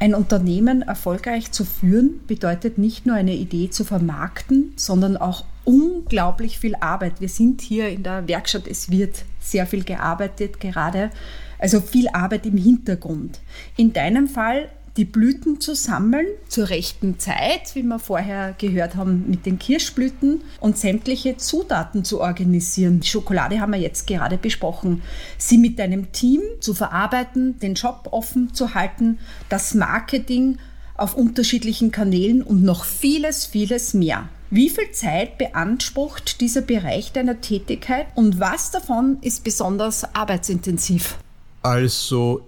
Ein 0.00 0.14
Unternehmen 0.14 0.80
erfolgreich 0.82 1.52
zu 1.52 1.66
führen 1.66 2.20
bedeutet 2.26 2.78
nicht 2.78 3.04
nur 3.04 3.16
eine 3.16 3.34
Idee 3.34 3.68
zu 3.68 3.84
vermarkten, 3.84 4.72
sondern 4.76 5.18
auch 5.18 5.44
unglaublich 5.64 6.58
viel 6.58 6.74
Arbeit. 6.76 7.20
Wir 7.20 7.28
sind 7.28 7.60
hier 7.60 7.90
in 7.90 8.02
der 8.02 8.26
Werkstatt, 8.26 8.66
es 8.66 8.90
wird 8.90 9.24
sehr 9.38 9.66
viel 9.66 9.84
gearbeitet 9.84 10.60
gerade 10.60 11.10
also 11.58 11.80
viel 11.80 12.08
Arbeit 12.08 12.46
im 12.46 12.56
Hintergrund. 12.56 13.40
In 13.76 13.92
deinem 13.92 14.28
Fall 14.28 14.68
die 14.96 15.04
Blüten 15.04 15.60
zu 15.60 15.74
sammeln 15.74 16.26
zur 16.48 16.70
rechten 16.70 17.18
Zeit, 17.18 17.74
wie 17.74 17.82
wir 17.82 17.98
vorher 17.98 18.54
gehört 18.58 18.94
haben 18.94 19.24
mit 19.28 19.44
den 19.44 19.58
Kirschblüten 19.58 20.42
und 20.60 20.78
sämtliche 20.78 21.36
Zutaten 21.36 22.04
zu 22.04 22.20
organisieren. 22.20 23.00
Die 23.00 23.08
Schokolade 23.08 23.60
haben 23.60 23.72
wir 23.72 23.80
jetzt 23.80 24.06
gerade 24.06 24.38
besprochen. 24.38 25.02
Sie 25.36 25.58
mit 25.58 25.80
deinem 25.80 26.12
Team 26.12 26.42
zu 26.60 26.74
verarbeiten, 26.74 27.58
den 27.58 27.74
Shop 27.74 28.08
offen 28.12 28.54
zu 28.54 28.74
halten, 28.74 29.18
das 29.48 29.74
Marketing 29.74 30.58
auf 30.96 31.16
unterschiedlichen 31.16 31.90
Kanälen 31.90 32.42
und 32.42 32.62
noch 32.62 32.84
vieles, 32.84 33.46
vieles 33.46 33.94
mehr. 33.94 34.28
Wie 34.50 34.70
viel 34.70 34.92
Zeit 34.92 35.38
beansprucht 35.38 36.40
dieser 36.40 36.60
Bereich 36.60 37.10
deiner 37.10 37.40
Tätigkeit 37.40 38.06
und 38.14 38.38
was 38.38 38.70
davon 38.70 39.18
ist 39.22 39.42
besonders 39.42 40.14
arbeitsintensiv? 40.14 41.16
Also, 41.64 42.44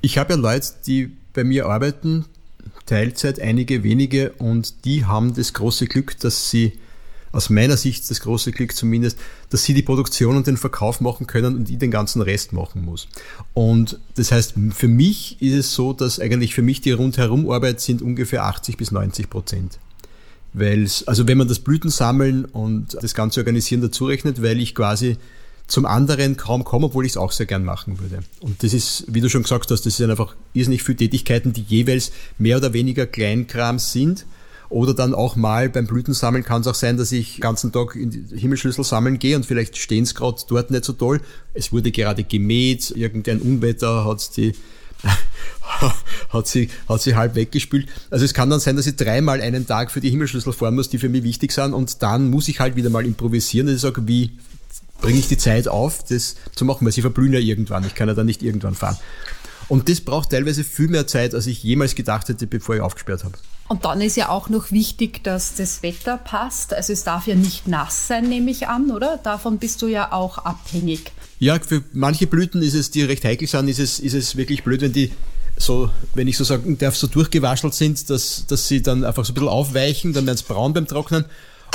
ich 0.00 0.16
habe 0.16 0.32
ja 0.32 0.38
Leute, 0.38 0.68
die 0.86 1.12
bei 1.34 1.44
mir 1.44 1.66
arbeiten, 1.66 2.24
Teilzeit, 2.86 3.38
einige 3.38 3.82
wenige, 3.82 4.32
und 4.38 4.86
die 4.86 5.04
haben 5.04 5.34
das 5.34 5.52
große 5.52 5.84
Glück, 5.84 6.18
dass 6.20 6.48
sie, 6.48 6.72
aus 7.32 7.50
meiner 7.50 7.76
Sicht 7.76 8.08
das 8.10 8.20
große 8.20 8.52
Glück 8.52 8.74
zumindest, 8.74 9.18
dass 9.50 9.64
sie 9.64 9.74
die 9.74 9.82
Produktion 9.82 10.36
und 10.36 10.46
den 10.46 10.56
Verkauf 10.56 11.02
machen 11.02 11.26
können 11.26 11.54
und 11.54 11.68
ich 11.68 11.76
den 11.76 11.90
ganzen 11.90 12.22
Rest 12.22 12.54
machen 12.54 12.82
muss. 12.82 13.08
Und 13.52 14.00
das 14.14 14.32
heißt, 14.32 14.54
für 14.70 14.88
mich 14.88 15.42
ist 15.42 15.54
es 15.54 15.74
so, 15.74 15.92
dass 15.92 16.18
eigentlich 16.18 16.54
für 16.54 16.62
mich 16.62 16.80
die 16.80 16.92
Rundherumarbeit 16.92 17.82
sind 17.82 18.00
ungefähr 18.00 18.44
80 18.44 18.78
bis 18.78 18.90
90 18.90 19.28
Prozent. 19.28 19.78
Weil 20.54 20.88
also 21.04 21.28
wenn 21.28 21.36
man 21.36 21.48
das 21.48 21.58
Blütensammeln 21.58 22.46
und 22.46 22.96
das 23.02 23.12
Ganze 23.12 23.40
organisieren 23.40 23.82
dazu 23.82 24.06
rechnet, 24.06 24.40
weil 24.40 24.60
ich 24.60 24.74
quasi 24.74 25.18
zum 25.66 25.86
anderen 25.86 26.36
kaum 26.36 26.64
komme, 26.64 26.86
obwohl 26.86 27.06
ich 27.06 27.12
es 27.12 27.16
auch 27.16 27.32
sehr 27.32 27.46
gern 27.46 27.64
machen 27.64 27.98
würde. 27.98 28.20
Und 28.40 28.62
das 28.62 28.74
ist, 28.74 29.04
wie 29.08 29.20
du 29.20 29.28
schon 29.28 29.42
gesagt 29.42 29.70
hast, 29.70 29.86
das 29.86 29.96
sind 29.96 30.10
einfach 30.10 30.36
irrsinnig 30.52 30.82
viele 30.82 30.98
Tätigkeiten, 30.98 31.52
die 31.52 31.62
jeweils 31.62 32.12
mehr 32.38 32.58
oder 32.58 32.72
weniger 32.72 33.06
Kleinkram 33.06 33.78
sind. 33.78 34.26
Oder 34.70 34.94
dann 34.94 35.14
auch 35.14 35.36
mal 35.36 35.68
beim 35.68 35.86
Blütensammeln 35.86 36.42
kann 36.42 36.62
es 36.62 36.66
auch 36.66 36.74
sein, 36.74 36.96
dass 36.96 37.12
ich 37.12 37.34
den 37.34 37.42
ganzen 37.42 37.70
Tag 37.70 37.94
in 37.94 38.10
die 38.10 38.24
Himmelschlüssel 38.36 38.82
sammeln 38.82 39.18
gehe 39.18 39.36
und 39.36 39.46
vielleicht 39.46 39.76
stehen 39.76 40.02
es 40.02 40.14
gerade 40.14 40.42
dort 40.48 40.70
nicht 40.70 40.84
so 40.84 40.94
toll. 40.94 41.20
Es 41.52 41.70
wurde 41.70 41.92
gerade 41.92 42.24
gemäht, 42.24 42.90
irgendein 42.90 43.40
Unwetter 43.40 44.04
hat 44.04 44.36
die 44.36 44.52
hat 46.30 46.48
sie, 46.48 46.70
hat 46.88 47.02
sie 47.02 47.14
halb 47.14 47.34
weggespült. 47.34 47.86
Also 48.10 48.24
es 48.24 48.32
kann 48.32 48.48
dann 48.48 48.58
sein, 48.58 48.76
dass 48.76 48.86
ich 48.86 48.96
dreimal 48.96 49.40
einen 49.42 49.66
Tag 49.66 49.90
für 49.90 50.00
die 50.00 50.10
Himmelschlüssel 50.10 50.52
fahren 50.52 50.74
muss, 50.74 50.88
die 50.88 50.98
für 50.98 51.10
mich 51.10 51.22
wichtig 51.22 51.52
sind 51.52 51.74
und 51.74 52.02
dann 52.02 52.30
muss 52.30 52.48
ich 52.48 52.58
halt 52.58 52.74
wieder 52.74 52.90
mal 52.90 53.04
improvisieren 53.04 53.68
und 53.68 53.74
ich 53.74 53.80
sage, 53.80 54.08
wie 54.08 54.32
bringe 55.04 55.18
ich 55.18 55.28
die 55.28 55.36
Zeit 55.36 55.68
auf, 55.68 56.02
das 56.04 56.36
zu 56.54 56.64
machen, 56.64 56.86
weil 56.86 56.92
sie 56.92 57.02
verblühen 57.02 57.34
ja 57.34 57.38
irgendwann. 57.38 57.84
Ich 57.84 57.94
kann 57.94 58.08
ja 58.08 58.14
dann 58.14 58.24
nicht 58.24 58.42
irgendwann 58.42 58.74
fahren. 58.74 58.96
Und 59.68 59.90
das 59.90 60.00
braucht 60.00 60.30
teilweise 60.30 60.64
viel 60.64 60.88
mehr 60.88 61.06
Zeit, 61.06 61.34
als 61.34 61.46
ich 61.46 61.62
jemals 61.62 61.94
gedacht 61.94 62.28
hätte, 62.28 62.46
bevor 62.46 62.76
ich 62.76 62.80
aufgesperrt 62.80 63.22
habe. 63.22 63.34
Und 63.68 63.84
dann 63.84 64.00
ist 64.00 64.16
ja 64.16 64.30
auch 64.30 64.48
noch 64.48 64.72
wichtig, 64.72 65.22
dass 65.22 65.56
das 65.56 65.82
Wetter 65.82 66.16
passt. 66.16 66.72
Also 66.72 66.94
es 66.94 67.04
darf 67.04 67.26
ja 67.26 67.34
nicht 67.34 67.68
nass 67.68 68.08
sein, 68.08 68.28
nehme 68.30 68.50
ich 68.50 68.66
an, 68.66 68.90
oder? 68.90 69.18
Davon 69.22 69.58
bist 69.58 69.82
du 69.82 69.88
ja 69.88 70.10
auch 70.10 70.38
abhängig. 70.38 71.12
Ja, 71.38 71.58
für 71.60 71.82
manche 71.92 72.26
Blüten 72.26 72.62
ist 72.62 72.74
es, 72.74 72.90
die 72.90 73.02
recht 73.02 73.24
heikel 73.24 73.46
sind, 73.46 73.68
ist 73.68 73.80
es, 73.80 74.00
ist 74.00 74.14
es 74.14 74.36
wirklich 74.36 74.64
blöd, 74.64 74.80
wenn 74.80 74.92
die 74.94 75.12
so, 75.56 75.90
wenn 76.14 76.28
ich 76.28 76.38
so 76.38 76.44
sagen 76.44 76.78
darf, 76.78 76.96
so 76.96 77.06
durchgewaschelt 77.06 77.74
sind, 77.74 78.08
dass, 78.08 78.46
dass 78.46 78.68
sie 78.68 78.82
dann 78.82 79.04
einfach 79.04 79.24
so 79.24 79.32
ein 79.32 79.34
bisschen 79.34 79.48
aufweichen, 79.48 80.14
dann 80.14 80.26
werden 80.26 80.38
sie 80.38 80.44
braun 80.44 80.72
beim 80.72 80.86
Trocknen. 80.86 81.26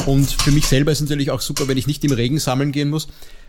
Und 0.06 0.32
für 0.32 0.51
mich 0.51 0.65
selber 0.65 0.91
ist 0.91 1.01
natürlich 1.01 1.32
auch 1.32 1.41
super, 1.41 1.68
wenn 1.68 1.77
ich 1.77 1.88
nicht 1.88 2.03
im 2.03 2.12
Regen 2.12 2.39
sammeln 2.39 2.72
gehen 2.72 2.89
muss, 2.89 3.08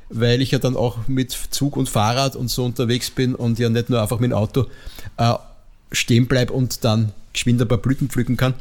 weil 0.08 0.42
ich 0.42 0.50
ja 0.50 0.58
dann 0.58 0.76
auch 0.76 1.08
mit 1.08 1.36
Zug 1.50 1.76
und 1.76 1.88
Fahrrad 1.88 2.36
und 2.36 2.48
so 2.48 2.64
unterwegs 2.64 3.10
bin 3.10 3.34
und 3.34 3.58
ja 3.58 3.68
nicht 3.68 3.90
nur 3.90 4.02
einfach 4.02 4.18
mit 4.18 4.30
dem 4.30 4.36
Auto 4.36 4.66
äh, 5.16 5.34
stehen 5.92 6.26
bleibe 6.26 6.52
und 6.52 6.84
dann 6.84 7.12
geschwind 7.32 7.62
ein 7.62 7.68
paar 7.68 7.78
Blüten 7.78 8.08
pflücken 8.08 8.36
kann. 8.36 8.54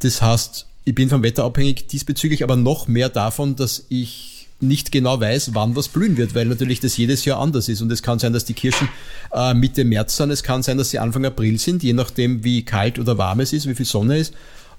Das 0.00 0.22
heißt, 0.22 0.66
ich 0.84 0.94
bin 0.94 1.08
vom 1.08 1.22
Wetter 1.22 1.44
abhängig 1.44 1.88
diesbezüglich, 1.88 2.44
aber 2.44 2.56
noch 2.56 2.86
mehr 2.86 3.08
davon, 3.08 3.56
dass 3.56 3.84
ich 3.88 4.36
nicht 4.60 4.90
genau 4.90 5.20
weiß, 5.20 5.54
wann 5.54 5.76
was 5.76 5.88
blühen 5.88 6.16
wird, 6.16 6.34
weil 6.34 6.46
natürlich 6.46 6.80
das 6.80 6.96
jedes 6.96 7.24
Jahr 7.24 7.40
anders 7.40 7.68
ist. 7.68 7.82
Und 7.82 7.92
es 7.92 8.02
kann 8.02 8.18
sein, 8.18 8.32
dass 8.32 8.44
die 8.44 8.54
Kirschen 8.54 8.88
äh, 9.32 9.52
Mitte 9.52 9.84
März 9.84 10.16
sind, 10.16 10.30
es 10.30 10.42
kann 10.42 10.62
sein, 10.62 10.78
dass 10.78 10.90
sie 10.90 10.98
Anfang 10.98 11.24
April 11.26 11.58
sind, 11.58 11.82
je 11.82 11.92
nachdem, 11.92 12.42
wie 12.42 12.64
kalt 12.64 12.98
oder 12.98 13.18
warm 13.18 13.40
es 13.40 13.52
ist, 13.52 13.68
wie 13.68 13.74
viel 13.74 13.84
Sonne 13.84 14.18
ist. 14.18 14.32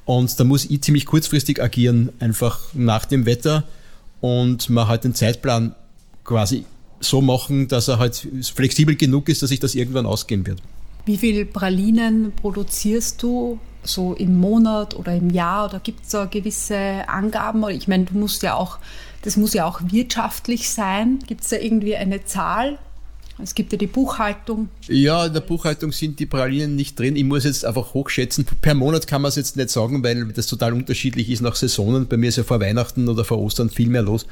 Und 0.08 0.40
da 0.40 0.44
muss 0.44 0.66
ich 0.66 0.82
ziemlich 0.82 1.06
kurzfristig 1.06 1.62
agieren, 1.62 2.10
einfach 2.20 2.60
nach 2.74 3.06
dem 3.06 3.28
Wetter 3.28 3.66
und 4.20 4.70
man 4.70 4.88
halt 4.88 5.04
den 5.04 5.14
Zeitplan 5.14 5.76
quasi 6.24 6.66
so 7.00 7.22
machen, 7.22 7.68
dass 7.68 7.88
er 7.88 8.00
halt 8.00 8.28
flexibel 8.42 8.96
genug 8.96 9.30
ist, 9.30 9.44
dass 9.44 9.50
sich 9.50 9.60
das 9.60 9.76
irgendwann 9.76 10.08
ausgehen 10.08 10.48
wird. 10.48 10.64
Wie 11.06 11.18
viel 11.18 11.46
Pralinen 11.46 12.34
produzierst 12.34 13.22
du 13.22 13.60
so 13.84 14.14
im 14.16 14.40
Monat 14.40 14.96
oder 14.96 15.16
im 15.16 15.30
Jahr 15.30 15.70
oder 15.70 15.80
gibt 15.80 16.04
es 16.06 16.10
da 16.10 16.26
gewisse 16.26 17.08
Angaben? 17.08 17.64
Ich 17.70 17.88
meine, 17.88 18.06
du 18.06 18.18
musst 18.18 18.42
ja 18.42 18.56
auch 18.56 18.80
das 19.22 19.36
muss 19.36 19.54
ja 19.54 19.66
auch 19.66 19.82
wirtschaftlich 19.84 20.70
sein. 20.70 21.20
Gibt 21.28 21.42
es 21.44 21.50
da 21.50 21.58
irgendwie 21.58 21.96
eine 21.96 22.24
Zahl? 22.24 22.78
Es 23.42 23.54
gibt 23.54 23.72
ja 23.72 23.78
die 23.78 23.88
Buchhaltung. 23.88 24.70
Ja, 24.88 25.28
in 25.28 25.34
der 25.34 25.42
Buchhaltung 25.42 25.92
sind 25.92 26.20
die 26.20 26.26
Pralinen 26.26 26.76
nicht 26.76 27.00
drin. 27.00 27.16
Ich 27.16 27.24
muss 27.24 27.44
jetzt 27.44 27.66
einfach 27.66 27.94
hochschätzen. 27.94 28.46
Per 28.62 28.74
Monat 28.74 29.06
kann 29.06 29.22
man 29.22 29.30
es 29.30 29.36
jetzt 29.36 29.56
nicht 29.58 29.70
sagen, 29.70 30.04
weil 30.04 30.26
das 30.34 30.48
total 30.48 30.74
unterschiedlich 30.74 31.30
ist 31.30 31.42
nach 31.42 31.56
Saisonen. 31.56 32.08
Bei 32.08 32.18
mir 32.18 32.30
ist 32.30 32.38
ja 32.38 32.44
vor 32.44 32.60
Weihnachten 32.60 33.08
oder 33.08 33.24
vor 33.24 33.38
Ostern 33.40 33.70
viel 33.70 33.90
mehr 33.90 34.02
los 34.02 34.26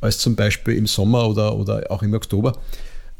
als 0.00 0.18
zum 0.18 0.36
Beispiel 0.36 0.76
im 0.76 0.86
Sommer 0.86 1.28
oder, 1.28 1.56
oder 1.56 1.90
auch 1.90 2.02
im 2.02 2.14
Oktober. 2.14 2.58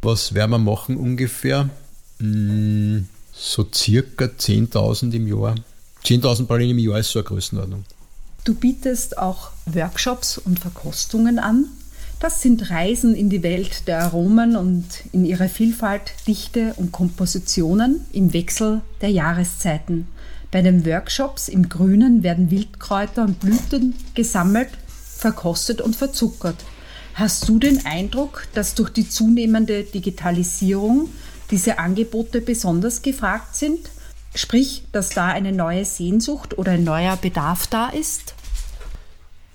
Was 0.00 0.34
werden 0.34 0.50
wir 0.50 0.58
machen 0.58 0.96
ungefähr? 0.96 1.70
Hm, 2.18 3.08
so 3.32 3.66
circa 3.72 4.26
10.000 4.26 5.12
im 5.14 5.26
Jahr. 5.26 5.54
10.000 6.04 6.46
Pralinen 6.46 6.78
im 6.78 6.84
Jahr 6.90 6.98
ist 6.98 7.10
so 7.10 7.20
eine 7.20 7.24
Größenordnung. 7.24 7.84
Du 8.44 8.54
bietest 8.54 9.18
auch 9.18 9.50
Workshops 9.66 10.38
und 10.38 10.58
Verkostungen 10.58 11.38
an. 11.38 11.66
Das 12.22 12.40
sind 12.40 12.70
Reisen 12.70 13.16
in 13.16 13.30
die 13.30 13.42
Welt 13.42 13.88
der 13.88 13.98
Aromen 13.98 14.54
und 14.54 14.84
in 15.10 15.24
ihrer 15.24 15.48
Vielfalt, 15.48 16.12
Dichte 16.28 16.72
und 16.76 16.92
Kompositionen 16.92 18.06
im 18.12 18.32
Wechsel 18.32 18.80
der 19.00 19.08
Jahreszeiten. 19.08 20.06
Bei 20.52 20.62
den 20.62 20.86
Workshops 20.86 21.48
im 21.48 21.68
Grünen 21.68 22.22
werden 22.22 22.52
Wildkräuter 22.52 23.24
und 23.24 23.40
Blüten 23.40 23.96
gesammelt, 24.14 24.68
verkostet 24.86 25.80
und 25.80 25.96
verzuckert. 25.96 26.64
Hast 27.14 27.48
du 27.48 27.58
den 27.58 27.84
Eindruck, 27.86 28.46
dass 28.54 28.76
durch 28.76 28.90
die 28.90 29.08
zunehmende 29.08 29.82
Digitalisierung 29.82 31.08
diese 31.50 31.80
Angebote 31.80 32.40
besonders 32.40 33.02
gefragt 33.02 33.56
sind? 33.56 33.90
Sprich, 34.36 34.84
dass 34.92 35.08
da 35.08 35.26
eine 35.26 35.50
neue 35.50 35.84
Sehnsucht 35.84 36.56
oder 36.56 36.70
ein 36.70 36.84
neuer 36.84 37.16
Bedarf 37.16 37.66
da 37.66 37.88
ist? 37.88 38.34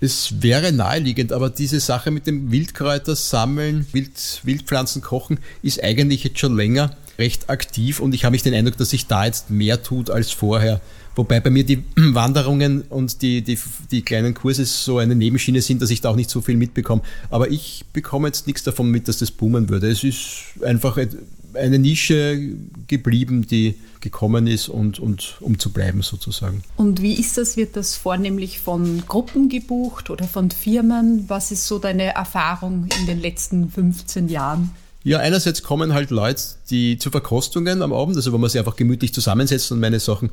Es 0.00 0.42
wäre 0.42 0.70
naheliegend, 0.70 1.32
aber 1.32 1.50
diese 1.50 1.80
Sache 1.80 2.12
mit 2.12 2.26
dem 2.28 2.52
Wildkräuter 2.52 3.16
sammeln, 3.16 3.86
Wild, 3.92 4.40
Wildpflanzen 4.44 5.02
kochen, 5.02 5.38
ist 5.62 5.82
eigentlich 5.82 6.22
jetzt 6.22 6.38
schon 6.38 6.56
länger 6.56 6.96
recht 7.18 7.50
aktiv 7.50 7.98
und 7.98 8.14
ich 8.14 8.24
habe 8.24 8.30
mich 8.30 8.44
den 8.44 8.54
Eindruck, 8.54 8.76
dass 8.76 8.90
sich 8.90 9.08
da 9.08 9.24
jetzt 9.24 9.50
mehr 9.50 9.82
tut 9.82 10.08
als 10.08 10.30
vorher. 10.30 10.80
Wobei 11.16 11.40
bei 11.40 11.50
mir 11.50 11.64
die 11.64 11.82
Wanderungen 11.96 12.82
und 12.82 13.22
die, 13.22 13.42
die, 13.42 13.58
die 13.90 14.02
kleinen 14.02 14.34
Kurse 14.34 14.64
so 14.66 14.98
eine 14.98 15.16
Nebenschiene 15.16 15.60
sind, 15.62 15.82
dass 15.82 15.90
ich 15.90 16.00
da 16.00 16.10
auch 16.10 16.16
nicht 16.16 16.30
so 16.30 16.40
viel 16.42 16.56
mitbekomme. 16.56 17.02
Aber 17.28 17.50
ich 17.50 17.84
bekomme 17.92 18.28
jetzt 18.28 18.46
nichts 18.46 18.62
davon 18.62 18.92
mit, 18.92 19.08
dass 19.08 19.18
das 19.18 19.32
boomen 19.32 19.68
würde. 19.68 19.90
Es 19.90 20.04
ist 20.04 20.62
einfach 20.64 20.96
eine 21.58 21.78
Nische 21.78 22.40
geblieben, 22.86 23.46
die 23.46 23.74
gekommen 24.00 24.46
ist 24.46 24.68
und, 24.68 25.00
und 25.00 25.36
um 25.40 25.58
zu 25.58 25.72
bleiben 25.72 26.02
sozusagen. 26.02 26.62
Und 26.76 27.02
wie 27.02 27.14
ist 27.14 27.36
das? 27.36 27.56
Wird 27.56 27.76
das 27.76 27.96
vornehmlich 27.96 28.60
von 28.60 29.02
Gruppen 29.06 29.48
gebucht 29.48 30.10
oder 30.10 30.26
von 30.26 30.50
Firmen? 30.50 31.24
Was 31.28 31.50
ist 31.50 31.66
so 31.66 31.78
deine 31.78 32.14
Erfahrung 32.14 32.88
in 33.00 33.06
den 33.06 33.20
letzten 33.20 33.70
15 33.70 34.28
Jahren? 34.28 34.70
Ja, 35.04 35.18
einerseits 35.18 35.62
kommen 35.62 35.94
halt 35.94 36.10
Leute, 36.10 36.42
die 36.70 36.98
zu 36.98 37.10
Verkostungen 37.10 37.82
am 37.82 37.92
Abend, 37.92 38.16
also 38.16 38.32
wo 38.32 38.38
man 38.38 38.50
sich 38.50 38.58
einfach 38.58 38.76
gemütlich 38.76 39.14
zusammensetzt 39.14 39.70
und 39.72 39.80
meine 39.80 40.00
Sachen 40.00 40.30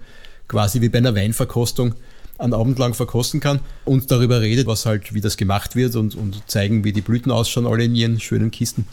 quasi 0.48 0.82
wie 0.82 0.90
bei 0.90 0.98
einer 0.98 1.16
Weinverkostung 1.16 1.96
einen 2.38 2.54
Abend 2.54 2.78
lang 2.80 2.94
verkosten 2.94 3.40
kann 3.40 3.60
und 3.86 4.12
darüber 4.12 4.42
redet, 4.42 4.68
was 4.68 4.86
halt, 4.86 5.14
wie 5.14 5.22
das 5.22 5.38
gemacht 5.38 5.76
wird 5.76 5.96
und, 5.96 6.16
und 6.16 6.44
zeigen, 6.48 6.84
wie 6.84 6.92
die 6.92 7.02
Blüten 7.02 7.32
ausschauen, 7.32 7.66
alle 7.66 7.86
in 7.86 7.96
ihren 7.96 8.20
schönen 8.20 8.52
Kisten. 8.52 8.86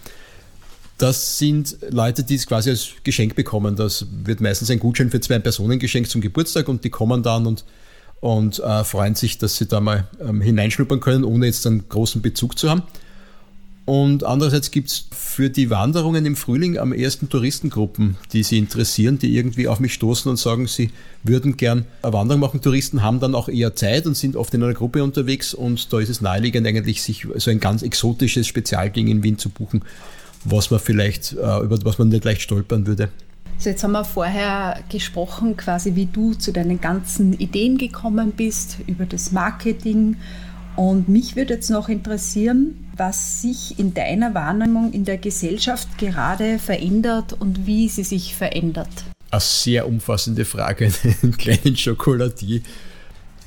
Das 1.02 1.36
sind 1.36 1.78
Leute, 1.90 2.22
die 2.22 2.36
es 2.36 2.46
quasi 2.46 2.70
als 2.70 2.90
Geschenk 3.02 3.34
bekommen. 3.34 3.74
Das 3.74 4.06
wird 4.22 4.40
meistens 4.40 4.70
ein 4.70 4.78
Gutschein 4.78 5.10
für 5.10 5.20
zwei 5.20 5.40
Personen 5.40 5.80
geschenkt 5.80 6.08
zum 6.10 6.20
Geburtstag 6.20 6.68
und 6.68 6.84
die 6.84 6.90
kommen 6.90 7.24
dann 7.24 7.44
und, 7.44 7.64
und 8.20 8.60
äh, 8.60 8.84
freuen 8.84 9.16
sich, 9.16 9.36
dass 9.36 9.56
sie 9.56 9.66
da 9.66 9.80
mal 9.80 10.06
ähm, 10.20 10.40
hineinschnuppern 10.40 11.00
können, 11.00 11.24
ohne 11.24 11.46
jetzt 11.46 11.66
einen 11.66 11.88
großen 11.88 12.22
Bezug 12.22 12.56
zu 12.56 12.70
haben. 12.70 12.84
Und 13.84 14.22
andererseits 14.22 14.70
gibt 14.70 14.90
es 14.90 15.08
für 15.10 15.50
die 15.50 15.70
Wanderungen 15.70 16.24
im 16.24 16.36
Frühling 16.36 16.78
am 16.78 16.92
ersten 16.92 17.28
Touristengruppen, 17.28 18.16
die 18.32 18.44
sie 18.44 18.58
interessieren, 18.58 19.18
die 19.18 19.36
irgendwie 19.36 19.66
auf 19.66 19.80
mich 19.80 19.94
stoßen 19.94 20.30
und 20.30 20.36
sagen, 20.36 20.68
sie 20.68 20.92
würden 21.24 21.56
gern 21.56 21.84
eine 22.02 22.12
Wanderung 22.12 22.42
machen. 22.42 22.60
Touristen 22.60 23.02
haben 23.02 23.18
dann 23.18 23.34
auch 23.34 23.48
eher 23.48 23.74
Zeit 23.74 24.06
und 24.06 24.16
sind 24.16 24.36
oft 24.36 24.54
in 24.54 24.62
einer 24.62 24.72
Gruppe 24.72 25.02
unterwegs 25.02 25.52
und 25.52 25.92
da 25.92 25.98
ist 25.98 26.10
es 26.10 26.20
naheliegend 26.20 26.64
eigentlich, 26.64 27.02
sich 27.02 27.26
so 27.38 27.50
ein 27.50 27.58
ganz 27.58 27.82
exotisches 27.82 28.46
Spezialding 28.46 29.08
in 29.08 29.24
Wien 29.24 29.36
zu 29.36 29.50
buchen 29.50 29.82
was 30.44 30.70
man 30.70 30.80
vielleicht, 30.80 31.32
äh, 31.32 31.60
über 31.60 31.78
was 31.84 31.98
man 31.98 32.08
nicht 32.08 32.24
leicht 32.24 32.42
stolpern 32.42 32.86
würde. 32.86 33.08
Also 33.56 33.70
jetzt 33.70 33.84
haben 33.84 33.92
wir 33.92 34.04
vorher 34.04 34.80
gesprochen, 34.88 35.56
quasi 35.56 35.94
wie 35.94 36.06
du 36.06 36.34
zu 36.34 36.52
deinen 36.52 36.80
ganzen 36.80 37.32
Ideen 37.34 37.78
gekommen 37.78 38.32
bist, 38.32 38.78
über 38.86 39.06
das 39.06 39.30
Marketing. 39.30 40.16
Und 40.74 41.08
mich 41.08 41.36
würde 41.36 41.54
jetzt 41.54 41.70
noch 41.70 41.88
interessieren, 41.88 42.88
was 42.96 43.42
sich 43.42 43.78
in 43.78 43.94
deiner 43.94 44.34
Wahrnehmung 44.34 44.92
in 44.92 45.04
der 45.04 45.18
Gesellschaft 45.18 45.98
gerade 45.98 46.58
verändert 46.58 47.34
und 47.34 47.66
wie 47.66 47.88
sie 47.88 48.04
sich 48.04 48.34
verändert. 48.34 48.88
Eine 49.30 49.40
sehr 49.40 49.86
umfassende 49.86 50.44
Frage, 50.44 50.90
einen 51.22 51.36
kleinen 51.36 51.76
Schokoladier. 51.76 52.62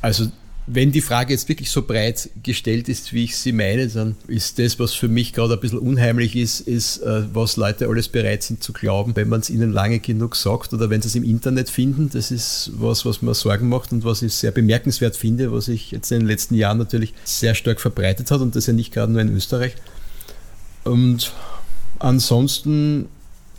Also 0.01 0.27
wenn 0.67 0.91
die 0.91 1.01
Frage 1.01 1.31
jetzt 1.31 1.48
wirklich 1.48 1.69
so 1.69 1.84
breit 1.84 2.29
gestellt 2.41 2.89
ist, 2.89 3.13
wie 3.13 3.25
ich 3.25 3.38
sie 3.38 3.51
meine, 3.51 3.88
dann 3.88 4.15
ist 4.27 4.57
das, 4.57 4.79
was 4.79 4.93
für 4.93 5.07
mich 5.07 5.31
gerade 5.31 5.53
ein 5.53 5.60
bisschen 5.60 5.77
unheimlich 5.77 6.36
ist, 6.36 6.62
ist, 6.62 6.98
äh, 7.03 7.24
was 7.34 7.55
Leute 7.55 7.88
alles 7.88 8.10
bereit 8.10 8.41
sind 8.41 8.63
zu 8.63 8.74
glauben, 8.74 9.15
wenn 9.15 9.29
man 9.29 9.41
es 9.41 9.51
ihnen 9.51 9.72
lange 9.72 10.00
genug 10.00 10.36
sagt 10.36 10.74
oder 10.74 10.89
wenn 10.89 11.03
sie 11.03 11.10
es 11.10 11.15
im 11.15 11.24
Internet 11.24 11.69
finden. 11.69 12.10
Das 12.12 12.31
ist 12.31 12.72
was, 12.77 13.05
was 13.05 13.22
mir 13.22 13.36
Sorgen 13.36 13.69
macht 13.69 13.91
und 13.91 14.03
was 14.03 14.24
ich 14.24 14.34
sehr 14.34 14.51
bemerkenswert 14.51 15.15
finde, 15.15 15.51
was 15.51 15.65
sich 15.65 15.91
jetzt 15.91 16.12
in 16.12 16.22
den 16.22 16.27
letzten 16.27 16.55
Jahren 16.55 16.79
natürlich 16.79 17.13
sehr 17.25 17.53
stark 17.53 17.79
verbreitet 17.79 18.31
hat 18.31 18.41
und 18.41 18.55
das 18.55 18.65
ja 18.65 18.74
nicht 18.74 18.91
gerade 18.91 19.12
nur 19.12 19.22
in 19.22 19.36
Österreich. 19.36 19.75
Und 20.84 21.31
ansonsten 22.00 23.07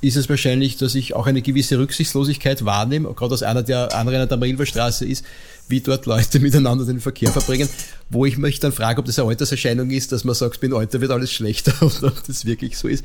ist 0.00 0.16
es 0.16 0.28
wahrscheinlich, 0.28 0.76
dass 0.76 0.94
ich 0.94 1.14
auch 1.14 1.26
eine 1.26 1.42
gewisse 1.42 1.78
Rücksichtslosigkeit 1.78 2.64
wahrnehme, 2.64 3.12
gerade 3.14 3.32
als 3.32 3.42
einer, 3.42 3.62
der 3.62 3.94
Anrainer 3.94 4.26
der 4.26 4.36
Marilberstraße 4.36 5.06
ist, 5.06 5.24
wie 5.68 5.80
dort 5.80 6.06
Leute 6.06 6.40
miteinander 6.40 6.84
den 6.84 7.00
Verkehr 7.00 7.30
verbringen, 7.30 7.68
wo 8.10 8.24
ich 8.24 8.38
mich 8.38 8.60
dann 8.60 8.72
frage, 8.72 9.00
ob 9.00 9.06
das 9.06 9.18
eine 9.18 9.28
Alterserscheinung 9.28 9.90
ist, 9.90 10.12
dass 10.12 10.24
man 10.24 10.34
sagt, 10.34 10.60
bin 10.60 10.72
älter, 10.72 11.00
wird 11.00 11.10
alles 11.10 11.32
schlechter 11.32 11.74
oder 11.80 12.08
ob 12.08 12.24
das 12.26 12.44
wirklich 12.44 12.78
so 12.78 12.88
ist. 12.88 13.04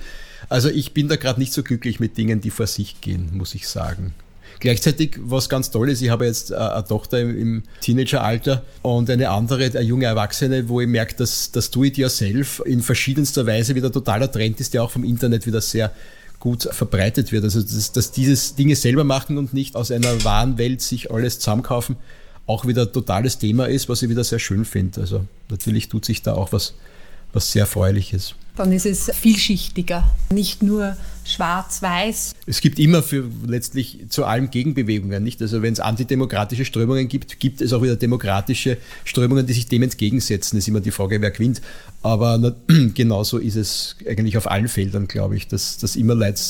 Also 0.50 0.70
ich 0.70 0.94
bin 0.94 1.08
da 1.08 1.16
gerade 1.16 1.40
nicht 1.40 1.54
so 1.54 1.64
glücklich 1.64 2.00
mit 2.00 2.18
Dingen, 2.18 2.42
die 2.42 2.50
vor 2.50 2.68
sich 2.68 3.02
gehen, 3.02 3.30
muss 3.34 3.56
ich 3.56 3.68
sagen. 3.68 4.14
Gleichzeitig, 4.60 5.18
was 5.20 5.50
ganz 5.50 5.72
toll 5.72 5.90
ist, 5.90 6.04
ich 6.04 6.12
habe 6.12 6.26
jetzt 6.26 6.54
eine 6.54 6.86
Tochter 6.86 7.20
im 7.20 7.64
Teenageralter 7.82 8.64
und 8.84 9.10
eine 9.10 9.32
andere, 9.32 9.66
eine 9.66 9.82
junge 9.82 10.06
Erwachsene, 10.06 10.70
wo 10.70 10.82
ich 10.82 10.88
merke, 10.88 11.16
dass 11.16 11.52
das 11.52 11.72
Do-it-yourself 11.72 12.62
in 12.66 12.82
verschiedenster 12.82 13.48
Weise 13.48 13.74
wieder 13.74 13.92
totaler 13.92 14.32
Trend 14.32 14.60
ist, 14.60 14.76
der 14.76 14.84
auch 14.84 14.92
vom 14.92 15.04
Internet 15.04 15.48
wieder 15.48 15.62
sehr 15.62 15.92
gut 16.40 16.70
verbreitet 16.72 17.32
wird. 17.32 17.44
Also 17.44 17.62
dass, 17.62 17.92
dass 17.92 18.12
dieses 18.12 18.54
Dinge 18.54 18.76
selber 18.76 19.04
machen 19.04 19.40
und 19.40 19.52
nicht 19.52 19.76
aus 19.76 19.90
einer 19.90 20.24
wahren 20.24 20.60
Welt 20.60 20.82
sich 20.82 21.10
alles 21.12 21.40
zusammenkaufen, 21.40 21.96
auch 22.52 22.68
wieder 22.68 22.92
totales 22.92 23.38
Thema 23.38 23.66
ist, 23.66 23.88
was 23.88 24.02
ich 24.02 24.10
wieder 24.10 24.24
sehr 24.24 24.40
schön 24.40 24.66
finde. 24.66 25.02
Also 25.02 25.26
natürlich 25.50 25.88
tut 25.88 26.06
sich 26.06 26.22
da 26.22 26.34
auch 26.34 26.52
was, 26.52 26.74
was 27.34 27.52
sehr 27.52 27.62
Erfreuliches. 27.62 28.36
Dann 28.58 28.74
ist 28.74 28.86
es 28.86 29.10
vielschichtiger, 29.16 30.04
nicht 30.30 30.62
nur 30.62 30.98
schwarz-weiß. 31.24 32.36
Es 32.46 32.60
gibt 32.60 32.80
immer 32.80 33.02
für 33.02 33.24
letztlich 33.48 34.06
zu 34.10 34.26
allem 34.26 34.52
Gegenbewegungen, 34.52 35.24
nicht? 35.24 35.42
Also 35.42 35.62
wenn 35.62 35.72
es 35.72 35.80
antidemokratische 35.80 36.66
Strömungen 36.66 37.08
gibt, 37.08 37.40
gibt 37.40 37.62
es 37.62 37.72
auch 37.72 37.82
wieder 37.82 37.96
demokratische 37.96 38.78
Strömungen, 39.06 39.46
die 39.46 39.54
sich 39.54 39.68
dem 39.68 39.84
entgegensetzen. 39.84 40.58
Das 40.58 40.66
ist 40.66 40.68
immer 40.68 40.82
die 40.82 40.92
Frage, 40.92 41.22
wer 41.22 41.32
gewinnt. 41.32 41.62
Aber 42.02 42.38
na, 42.38 42.54
genauso 42.94 43.38
ist 43.38 43.56
es 43.56 43.96
eigentlich 44.06 44.36
auf 44.38 44.52
allen 44.52 44.68
Feldern, 44.68 45.08
glaube 45.08 45.38
ich, 45.38 45.48
dass, 45.48 45.78
dass 45.78 45.96
immer 45.96 46.16
Leute 46.16 46.42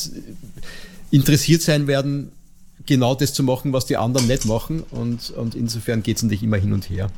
interessiert 1.12 1.62
sein 1.62 1.86
werden, 1.86 2.32
genau 2.86 3.16
das 3.16 3.34
zu 3.34 3.44
machen, 3.44 3.74
was 3.74 3.86
die 3.86 3.98
anderen 3.98 4.28
nicht 4.28 4.46
machen. 4.46 4.84
Und, 4.92 5.32
und 5.32 5.56
insofern 5.56 6.04
geht 6.04 6.18
es 6.18 6.24
natürlich 6.24 6.44
immer 6.44 6.58
hin 6.58 6.74
und 6.74 6.90
her 6.90 7.10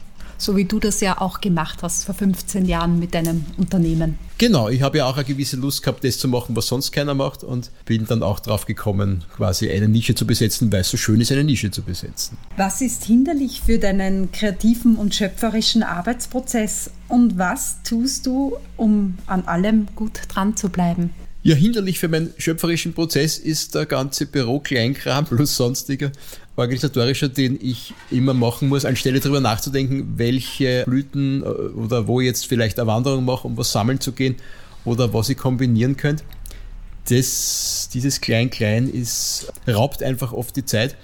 so 0.44 0.56
wie 0.56 0.66
du 0.66 0.80
das 0.80 1.00
ja 1.02 1.20
auch 1.22 1.42
gemacht 1.42 1.80
hast 1.82 2.06
vor 2.06 2.16
15 2.16 2.66
Jahren 2.66 3.00
mit 3.00 3.14
deinem 3.14 3.46
Unternehmen. 3.58 4.18
Genau, 4.38 4.68
ich 4.70 4.82
habe 4.82 4.98
ja 4.98 5.06
auch 5.06 5.16
eine 5.16 5.26
gewisse 5.26 5.56
Lust 5.56 5.84
gehabt, 5.84 6.04
das 6.04 6.18
zu 6.18 6.28
machen, 6.28 6.56
was 6.56 6.68
sonst 6.68 6.92
keiner 6.92 7.14
macht 7.14 7.44
und 7.44 7.72
bin 7.86 8.06
dann 8.06 8.24
auch 8.24 8.40
drauf 8.40 8.66
gekommen, 8.66 9.24
quasi 9.36 9.70
eine 9.70 9.88
Nische 9.88 10.16
zu 10.16 10.28
besetzen, 10.28 10.72
weil 10.72 10.82
es 10.82 10.90
so 10.90 10.98
schön 10.98 11.22
ist, 11.22 11.32
eine 11.32 11.44
Nische 11.44 11.72
zu 11.72 11.82
besetzen. 11.82 12.38
Was 12.58 12.82
ist 12.82 13.06
hinderlich 13.06 13.62
für 13.62 13.80
deinen 13.80 14.32
kreativen 14.32 14.96
und 14.96 15.16
schöpferischen 15.16 15.84
Arbeitsprozess 15.84 16.92
und 17.08 17.38
was 17.38 17.82
tust 17.84 18.26
du, 18.26 18.58
um 18.76 19.18
an 19.28 19.46
allem 19.46 19.88
gut 19.96 20.22
dran 20.28 20.58
zu 20.58 20.70
bleiben? 20.70 21.12
Ja, 21.46 21.56
hinderlich 21.56 22.00
für 22.00 22.08
meinen 22.08 22.34
schöpferischen 22.38 22.94
Prozess 22.94 23.38
ist 23.38 23.76
der 23.76 23.86
ganze 23.86 24.26
Büro-Kleinkram 24.26 25.26
plus 25.26 25.58
sonstiger 25.58 26.10
organisatorischer, 26.56 27.28
den 27.28 27.60
ich 27.62 27.94
immer 28.12 28.34
machen 28.34 28.70
muss, 28.70 28.86
anstelle 28.86 29.20
darüber 29.20 29.42
nachzudenken, 29.42 30.14
welche 30.16 30.84
Blüten 30.86 31.42
äh, 31.42 31.46
oder 31.46 32.08
wo 32.08 32.22
jetzt 32.22 32.48
vielleicht 32.48 32.80
eine 32.80 32.88
Wanderung 32.88 33.26
mache, 33.26 33.46
um 33.46 33.58
was 33.58 33.74
sammeln 33.74 34.00
zu 34.00 34.14
gehen 34.14 34.36
oder 34.86 35.14
was 35.14 35.28
ich 35.28 35.38
kombinieren 35.38 35.98
könnte. 35.98 36.24
Das, 37.10 37.90
dieses 37.94 38.22
Klein-Klein 38.22 38.90
raubt 39.68 40.02
einfach 40.02 40.32
oft 40.32 40.56
die 40.56 40.64
Zeit. 40.64 40.96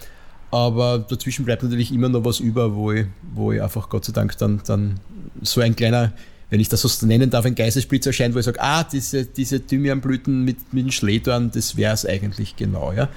Aber 0.51 0.99
dazwischen 0.99 1.45
bleibt 1.45 1.63
natürlich 1.63 1.91
immer 1.91 2.09
noch 2.09 2.23
was 2.23 2.39
über, 2.39 2.75
wo 2.75 2.93
ich, 2.93 3.05
wo 3.35 3.51
ich 3.51 3.61
einfach 3.61 3.89
Gott 3.89 4.05
sei 4.05 4.13
Dank 4.13 4.37
dann, 4.37 4.61
dann 4.65 4.99
so 5.41 5.59
ein 5.61 5.75
kleiner, 5.75 6.13
wenn 6.49 6.59
ich 6.59 6.69
das 6.69 6.81
so 6.81 7.05
nennen 7.05 7.29
darf, 7.29 7.45
ein 7.45 7.55
Geistesblitz 7.55 8.05
erscheint, 8.05 8.33
wo 8.33 8.39
ich 8.39 8.45
sage, 8.45 8.61
ah, 8.61 8.83
diese, 8.83 9.25
diese 9.25 9.65
Thymianblüten 9.65 10.43
mit, 10.43 10.73
mit 10.73 10.85
den 10.85 10.91
Schlehdorn, 10.91 11.51
das 11.51 11.77
wäre 11.77 11.93
es 11.93 12.05
eigentlich 12.05 12.55
genau, 12.55 12.91
ja. 12.91 13.09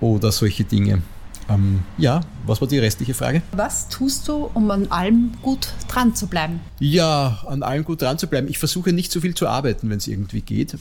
Oder 0.00 0.32
solche 0.32 0.64
Dinge. 0.64 1.02
Ähm, 1.48 1.80
ja, 1.96 2.20
was 2.46 2.60
war 2.60 2.68
die 2.68 2.78
restliche 2.78 3.14
Frage? 3.14 3.42
Was 3.52 3.88
tust 3.88 4.28
du, 4.28 4.50
um 4.52 4.70
an 4.70 4.88
allem 4.88 5.32
gut 5.42 5.72
dran 5.88 6.14
zu 6.14 6.26
bleiben? 6.26 6.60
Ja, 6.78 7.42
an 7.46 7.62
allem 7.62 7.84
gut 7.84 8.02
dran 8.02 8.18
zu 8.18 8.26
bleiben. 8.26 8.48
Ich 8.48 8.58
versuche 8.58 8.92
nicht 8.92 9.10
so 9.10 9.20
viel 9.20 9.34
zu 9.34 9.48
arbeiten, 9.48 9.88
wenn 9.88 9.98
es 9.98 10.06
irgendwie 10.06 10.42
geht. 10.42 10.76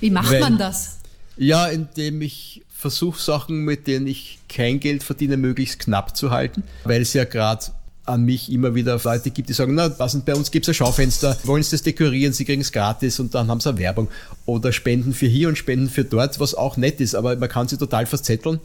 Wie 0.00 0.10
macht 0.10 0.32
Weil, 0.32 0.40
man 0.40 0.58
das? 0.58 0.98
Ja, 1.36 1.66
indem 1.66 2.20
ich 2.20 2.62
versuche, 2.68 3.20
Sachen, 3.20 3.64
mit 3.64 3.86
denen 3.86 4.06
ich 4.06 4.38
kein 4.48 4.80
Geld 4.80 5.02
verdiene, 5.02 5.36
möglichst 5.36 5.78
knapp 5.78 6.16
zu 6.16 6.30
halten, 6.30 6.62
weil 6.84 7.00
es 7.00 7.14
ja 7.14 7.24
gerade 7.24 7.64
an 8.06 8.24
mich 8.24 8.52
immer 8.52 8.74
wieder 8.74 9.00
Leute 9.02 9.30
gibt, 9.30 9.48
die 9.48 9.54
sagen, 9.54 9.74
na, 9.74 9.88
passend, 9.88 10.26
bei 10.26 10.34
uns 10.34 10.50
gibt 10.50 10.66
es 10.66 10.70
ein 10.70 10.74
Schaufenster, 10.74 11.36
wollen 11.44 11.62
sie 11.62 11.70
das 11.70 11.82
dekorieren, 11.82 12.32
sie 12.32 12.44
kriegen 12.44 12.60
es 12.60 12.70
gratis 12.70 13.18
und 13.18 13.34
dann 13.34 13.48
haben 13.48 13.60
sie 13.60 13.70
eine 13.70 13.78
Werbung. 13.78 14.08
Oder 14.44 14.72
Spenden 14.72 15.14
für 15.14 15.26
hier 15.26 15.48
und 15.48 15.56
Spenden 15.56 15.88
für 15.88 16.04
dort, 16.04 16.38
was 16.38 16.54
auch 16.54 16.76
nett 16.76 17.00
ist, 17.00 17.14
aber 17.14 17.36
man 17.36 17.48
kann 17.48 17.68
sie 17.68 17.78
total 17.78 18.06
verzetteln 18.06 18.60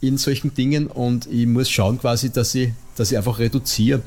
in 0.00 0.18
solchen 0.18 0.54
Dingen 0.54 0.86
und 0.86 1.26
ich 1.26 1.46
muss 1.46 1.70
schauen 1.70 2.00
quasi, 2.00 2.30
dass 2.30 2.54
ich, 2.54 2.72
dass 2.96 3.12
ich 3.12 3.18
einfach 3.18 3.38
reduziere. 3.38 4.02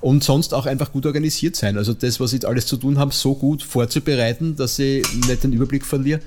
Und 0.00 0.24
sonst 0.24 0.52
auch 0.52 0.66
einfach 0.66 0.90
gut 0.90 1.06
organisiert 1.06 1.54
sein. 1.54 1.76
Also 1.76 1.94
das, 1.94 2.18
was 2.18 2.32
ich 2.32 2.46
alles 2.46 2.66
zu 2.66 2.76
tun 2.76 2.98
habe, 2.98 3.12
so 3.12 3.36
gut 3.36 3.62
vorzubereiten, 3.62 4.56
dass 4.56 4.80
ich 4.80 5.06
nicht 5.28 5.44
den 5.44 5.52
Überblick 5.52 5.86
verliere. 5.86 6.20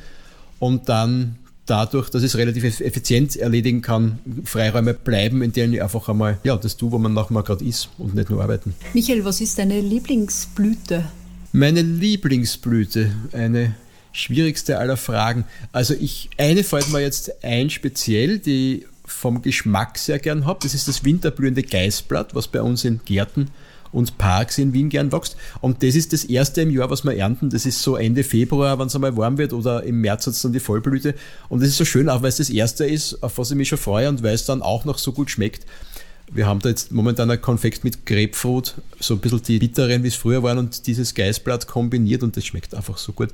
Und 0.60 0.88
dann 0.88 1.36
dadurch, 1.66 2.10
dass 2.10 2.24
ich 2.24 2.30
es 2.30 2.38
relativ 2.38 2.64
effizient 2.82 3.36
erledigen 3.36 3.82
kann, 3.82 4.20
Freiräume 4.44 4.94
bleiben, 4.94 5.42
in 5.42 5.52
denen 5.52 5.74
ich 5.74 5.82
einfach 5.82 6.08
einmal 6.10 6.38
ja, 6.44 6.56
das 6.56 6.78
tue, 6.78 6.92
wo 6.92 6.98
man 6.98 7.14
nachher 7.14 7.44
gerade 7.44 7.66
ist 7.66 7.90
und 7.98 8.16
nicht 8.16 8.30
nur 8.30 8.42
arbeiten. 8.42 8.74
Michael, 8.94 9.26
was 9.26 9.42
ist 9.42 9.58
deine 9.58 9.82
Lieblingsblüte? 9.82 11.06
Meine 11.52 11.82
Lieblingsblüte, 11.82 13.12
eine 13.32 13.76
schwierigste 14.12 14.78
aller 14.78 14.98
Fragen. 14.98 15.46
Also 15.72 15.94
ich, 15.94 16.30
eine 16.38 16.64
fällt 16.64 16.90
mir 16.92 17.02
jetzt 17.02 17.44
ein 17.44 17.70
speziell, 17.70 18.40
die 18.40 18.86
vom 19.06 19.42
Geschmack 19.42 19.98
sehr 19.98 20.20
gern 20.20 20.46
habe. 20.46 20.60
Das 20.64 20.74
ist 20.74 20.88
das 20.88 21.04
winterblühende 21.04 21.64
Geißblatt, 21.64 22.34
was 22.36 22.48
bei 22.48 22.62
uns 22.62 22.84
in 22.86 23.02
Gärten 23.06 23.50
und 23.96 24.18
Parks 24.18 24.58
in 24.58 24.74
Wien 24.74 24.90
gern 24.90 25.12
wächst. 25.12 25.38
Und 25.62 25.82
das 25.82 25.96
ist 25.96 26.12
das 26.14 26.26
erste 26.26 26.62
im 26.62 26.70
Jahr, 26.70 26.90
was 26.90 27.04
wir 27.06 27.16
ernten. 27.16 27.50
Das 27.50 27.66
ist 27.66 27.82
so 27.82 27.96
Ende 27.96 28.24
Februar, 28.24 28.78
wenn 28.78 28.88
es 28.88 28.96
einmal 28.96 29.16
warm 29.16 29.38
wird, 29.38 29.54
oder 29.54 29.84
im 29.84 30.02
März 30.02 30.28
hat 30.28 30.34
es 30.34 30.42
dann 30.42 30.54
die 30.54 30.60
Vollblüte. 30.60 31.16
Und 31.48 31.62
das 31.62 31.70
ist 31.70 31.78
so 31.78 31.86
schön, 31.86 32.10
auch 32.10 32.22
weil 32.22 32.30
es 32.30 32.38
das 32.38 32.50
erste 32.50 32.86
ist, 32.86 33.24
auf 33.24 33.38
was 33.38 33.52
ich 33.52 33.58
mich 33.58 33.70
schon 33.70 33.78
freue 33.78 34.10
und 34.10 34.22
weil 34.22 34.36
es 34.36 34.46
dann 34.46 34.62
auch 34.62 34.84
noch 34.86 34.98
so 34.98 35.14
gut 35.14 35.32
schmeckt. 35.32 35.66
Wir 36.32 36.46
haben 36.46 36.60
da 36.60 36.70
jetzt 36.70 36.92
momentan 36.92 37.32
ein 37.32 37.40
Konfekt 37.40 37.84
mit 37.84 38.06
Grapefruit, 38.06 38.74
so 39.00 39.14
ein 39.14 39.20
bisschen 39.20 39.44
die 39.44 39.60
bitteren, 39.60 40.04
wie 40.04 40.08
es 40.10 40.16
früher 40.16 40.44
waren, 40.44 40.58
und 40.58 40.88
dieses 40.88 41.14
Geißblatt 41.14 41.68
kombiniert 41.68 42.24
und 42.24 42.36
das 42.36 42.46
schmeckt 42.46 42.76
einfach 42.76 42.98
so 42.98 43.14
gut. 43.14 43.30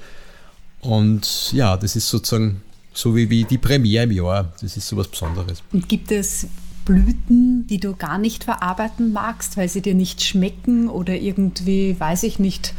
Und 0.82 1.54
ja, 1.54 1.78
das 1.78 1.96
ist 1.96 2.10
sozusagen 2.10 2.62
so 2.94 3.16
wie, 3.16 3.30
wie 3.30 3.46
die 3.46 3.58
Premiere 3.58 4.04
im 4.04 4.12
Jahr. 4.12 4.54
Das 4.62 4.76
ist 4.78 4.88
so 4.88 4.98
was 4.98 5.08
Besonderes. 5.08 5.64
Und 5.72 5.88
gibt 5.88 6.12
es 6.12 6.48
Blüten, 6.86 7.68
die 7.68 7.80
du 7.80 7.96
gar 7.96 8.18
nicht 8.18 8.44
verarbeiten 8.44 9.14
magst, 9.14 9.58
weil 9.58 9.70
sie 9.70 9.82
dir 9.82 9.96
nicht 9.96 10.24
schmecken 10.24 10.90
oder 10.90 11.16
irgendwie, 11.16 11.96
weiß 11.98 12.24
ich 12.24 12.40
nicht, 12.40 12.74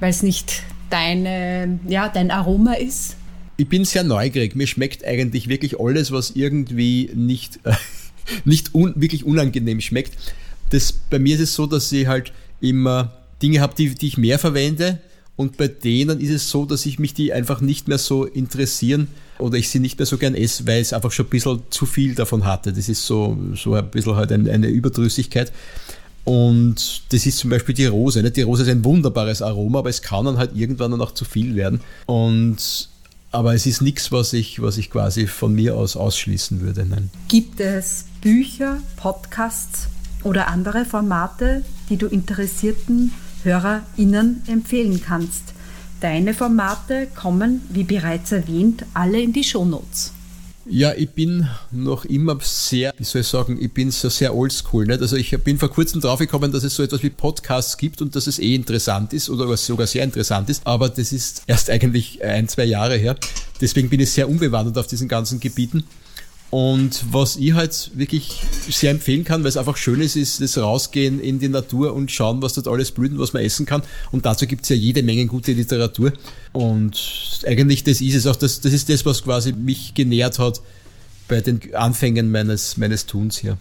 weil 0.00 0.10
es 0.10 0.22
nicht 0.22 0.62
deine, 0.90 1.78
ja, 1.88 2.08
dein 2.08 2.30
Aroma 2.30 2.74
ist? 2.74 3.16
Ich 3.56 3.68
bin 3.68 3.84
sehr 3.84 4.04
neugierig. 4.04 4.54
Mir 4.54 4.66
schmeckt 4.66 5.04
eigentlich 5.04 5.48
wirklich 5.48 5.80
alles, 5.80 6.12
was 6.12 6.32
irgendwie 6.32 7.10
nicht, 7.14 7.58
nicht 8.44 8.74
un, 8.74 8.92
wirklich 8.96 9.24
unangenehm 9.24 9.80
schmeckt. 9.80 10.12
Das, 10.70 10.92
bei 10.92 11.18
mir 11.18 11.36
ist 11.36 11.42
es 11.42 11.54
so, 11.54 11.66
dass 11.66 11.90
ich 11.92 12.06
halt 12.06 12.32
immer 12.60 13.12
Dinge 13.42 13.60
habe, 13.60 13.74
die, 13.76 13.94
die 13.94 14.08
ich 14.08 14.18
mehr 14.18 14.38
verwende. 14.38 15.00
Und 15.36 15.58
bei 15.58 15.68
denen 15.68 16.20
ist 16.20 16.30
es 16.30 16.50
so, 16.50 16.64
dass 16.64 16.86
ich 16.86 16.98
mich 16.98 17.12
die 17.12 17.32
einfach 17.32 17.60
nicht 17.60 17.88
mehr 17.88 17.98
so 17.98 18.24
interessieren 18.24 19.08
oder 19.38 19.58
ich 19.58 19.68
sie 19.68 19.80
nicht 19.80 19.98
mehr 19.98 20.06
so 20.06 20.16
gern 20.16 20.34
esse, 20.34 20.66
weil 20.66 20.80
es 20.80 20.94
einfach 20.94 21.12
schon 21.12 21.26
ein 21.26 21.30
bisschen 21.30 21.62
zu 21.68 21.84
viel 21.84 22.14
davon 22.14 22.46
hatte. 22.46 22.72
Das 22.72 22.88
ist 22.88 23.06
so, 23.06 23.36
so 23.54 23.74
ein 23.74 23.90
bisschen 23.90 24.16
halt 24.16 24.32
eine, 24.32 24.50
eine 24.50 24.68
Überdrüssigkeit. 24.68 25.52
Und 26.24 27.02
das 27.10 27.26
ist 27.26 27.38
zum 27.38 27.50
Beispiel 27.50 27.74
die 27.74 27.86
Rose. 27.86 28.22
Ne? 28.22 28.30
Die 28.30 28.42
Rose 28.42 28.62
ist 28.62 28.68
ein 28.68 28.84
wunderbares 28.84 29.42
Aroma, 29.42 29.80
aber 29.80 29.90
es 29.90 30.02
kann 30.02 30.24
dann 30.24 30.38
halt 30.38 30.56
irgendwann 30.56 30.90
dann 30.90 31.00
auch 31.00 31.12
zu 31.12 31.24
viel 31.24 31.54
werden. 31.54 31.80
Und 32.06 32.88
aber 33.30 33.54
es 33.54 33.66
ist 33.66 33.82
nichts, 33.82 34.10
was 34.12 34.32
ich, 34.32 34.62
was 34.62 34.78
ich 34.78 34.90
quasi 34.90 35.26
von 35.26 35.54
mir 35.54 35.76
aus 35.76 35.96
ausschließen 35.96 36.62
würde. 36.62 36.86
Nein. 36.86 37.10
Gibt 37.28 37.60
es 37.60 38.06
Bücher, 38.22 38.78
Podcasts 38.96 39.88
oder 40.24 40.48
andere 40.48 40.86
Formate, 40.86 41.62
die 41.90 41.98
du 41.98 42.06
interessierten 42.06 43.12
HörerInnen 43.46 44.42
empfehlen 44.46 45.00
kannst? 45.02 45.54
Deine 46.00 46.34
Formate 46.34 47.08
kommen, 47.14 47.62
wie 47.70 47.84
bereits 47.84 48.32
erwähnt, 48.32 48.84
alle 48.92 49.22
in 49.22 49.32
die 49.32 49.44
Shownotes. 49.44 50.12
Ja, 50.68 50.92
ich 50.94 51.10
bin 51.10 51.48
noch 51.70 52.04
immer 52.04 52.38
sehr, 52.42 52.92
wie 52.98 53.04
soll 53.04 53.20
ich 53.20 53.28
sagen, 53.28 53.56
ich 53.60 53.72
bin 53.72 53.92
so 53.92 54.08
sehr 54.08 54.34
oldschool. 54.34 54.84
Nicht? 54.84 55.00
Also 55.00 55.14
ich 55.14 55.30
bin 55.44 55.58
vor 55.58 55.70
kurzem 55.70 56.00
draufgekommen, 56.00 56.50
dass 56.50 56.64
es 56.64 56.74
so 56.74 56.82
etwas 56.82 57.04
wie 57.04 57.10
Podcasts 57.10 57.76
gibt 57.76 58.02
und 58.02 58.16
dass 58.16 58.26
es 58.26 58.40
eh 58.40 58.54
interessant 58.54 59.12
ist 59.12 59.30
oder 59.30 59.56
sogar 59.56 59.86
sehr 59.86 60.02
interessant 60.02 60.50
ist. 60.50 60.66
Aber 60.66 60.88
das 60.88 61.12
ist 61.12 61.44
erst 61.46 61.70
eigentlich 61.70 62.22
ein, 62.24 62.48
zwei 62.48 62.64
Jahre 62.64 62.96
her. 62.96 63.14
Deswegen 63.60 63.88
bin 63.88 64.00
ich 64.00 64.10
sehr 64.10 64.28
unbewandert 64.28 64.76
auf 64.76 64.88
diesen 64.88 65.06
ganzen 65.06 65.38
Gebieten. 65.38 65.84
Und 66.50 67.04
was 67.10 67.36
ich 67.36 67.54
halt 67.54 67.90
wirklich 67.94 68.40
sehr 68.68 68.92
empfehlen 68.92 69.24
kann, 69.24 69.42
weil 69.42 69.48
es 69.48 69.56
einfach 69.56 69.76
schön 69.76 70.00
ist, 70.00 70.16
ist 70.16 70.40
das 70.40 70.56
Rausgehen 70.58 71.20
in 71.20 71.38
die 71.40 71.48
Natur 71.48 71.92
und 71.92 72.10
schauen, 72.10 72.40
was 72.40 72.54
dort 72.54 72.68
alles 72.68 72.92
blüht 72.92 73.12
und 73.12 73.18
was 73.18 73.32
man 73.32 73.42
essen 73.42 73.66
kann. 73.66 73.82
Und 74.12 74.26
dazu 74.26 74.46
gibt 74.46 74.62
es 74.62 74.68
ja 74.68 74.76
jede 74.76 75.02
Menge 75.02 75.26
gute 75.26 75.52
Literatur. 75.52 76.12
Und 76.52 77.42
eigentlich 77.46 77.82
das 77.82 78.00
ist 78.00 78.14
es 78.14 78.26
auch, 78.26 78.36
das, 78.36 78.60
das 78.60 78.72
ist 78.72 78.88
das, 78.88 79.04
was 79.04 79.24
quasi 79.24 79.52
mich 79.52 79.94
genährt 79.94 80.38
hat 80.38 80.60
bei 81.28 81.40
den 81.40 81.74
Anfängen 81.74 82.30
meines, 82.30 82.76
meines 82.76 83.06
Tuns 83.06 83.38
hier. 83.38 83.58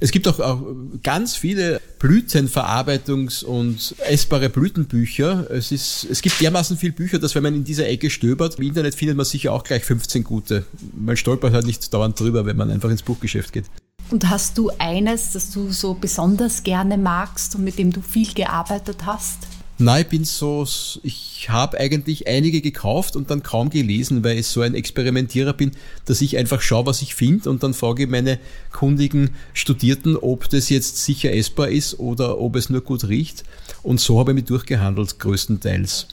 Es 0.00 0.10
gibt 0.10 0.26
auch, 0.28 0.40
auch 0.40 0.62
ganz 1.02 1.36
viele 1.36 1.80
Blütenverarbeitungs- 2.00 3.44
und 3.44 3.94
essbare 4.06 4.50
Blütenbücher. 4.50 5.50
Es, 5.50 5.72
ist, 5.72 6.06
es 6.10 6.20
gibt 6.20 6.40
dermaßen 6.40 6.76
viele 6.76 6.92
Bücher, 6.92 7.18
dass 7.18 7.34
wenn 7.34 7.42
man 7.42 7.54
in 7.54 7.64
dieser 7.64 7.88
Ecke 7.88 8.10
stöbert, 8.10 8.58
im 8.58 8.66
Internet 8.66 8.94
findet 8.94 9.16
man 9.16 9.24
sicher 9.24 9.52
auch 9.52 9.64
gleich 9.64 9.84
15 9.84 10.24
gute. 10.24 10.64
Man 10.94 11.16
stolpert 11.16 11.54
halt 11.54 11.66
nicht 11.66 11.92
dauernd 11.94 12.18
drüber, 12.18 12.44
wenn 12.44 12.56
man 12.56 12.70
einfach 12.70 12.90
ins 12.90 13.02
Buchgeschäft 13.02 13.52
geht. 13.52 13.64
Und 14.10 14.28
hast 14.28 14.58
du 14.58 14.70
eines, 14.78 15.32
das 15.32 15.50
du 15.50 15.70
so 15.72 15.94
besonders 15.94 16.62
gerne 16.62 16.98
magst 16.98 17.54
und 17.54 17.64
mit 17.64 17.78
dem 17.78 17.92
du 17.92 18.02
viel 18.02 18.32
gearbeitet 18.34 19.06
hast? 19.06 19.38
Nein, 19.84 20.00
ich 20.00 20.08
bin 20.08 20.24
so, 20.24 20.66
ich 21.02 21.50
habe 21.50 21.78
eigentlich 21.78 22.26
einige 22.26 22.62
gekauft 22.62 23.16
und 23.16 23.30
dann 23.30 23.42
kaum 23.42 23.68
gelesen, 23.68 24.24
weil 24.24 24.38
ich 24.38 24.46
so 24.46 24.62
ein 24.62 24.74
Experimentierer 24.74 25.52
bin, 25.52 25.72
dass 26.06 26.22
ich 26.22 26.38
einfach 26.38 26.62
schaue, 26.62 26.86
was 26.86 27.02
ich 27.02 27.14
finde 27.14 27.50
und 27.50 27.62
dann 27.62 27.74
frage 27.74 28.06
meine 28.06 28.38
kundigen 28.72 29.34
Studierten, 29.52 30.16
ob 30.16 30.48
das 30.48 30.70
jetzt 30.70 31.04
sicher 31.04 31.34
essbar 31.34 31.68
ist 31.68 31.98
oder 31.98 32.40
ob 32.40 32.56
es 32.56 32.70
nur 32.70 32.80
gut 32.80 33.04
riecht. 33.04 33.44
Und 33.82 34.00
so 34.00 34.18
habe 34.18 34.30
ich 34.30 34.36
mich 34.36 34.44
durchgehandelt, 34.46 35.18
größtenteils. 35.18 36.08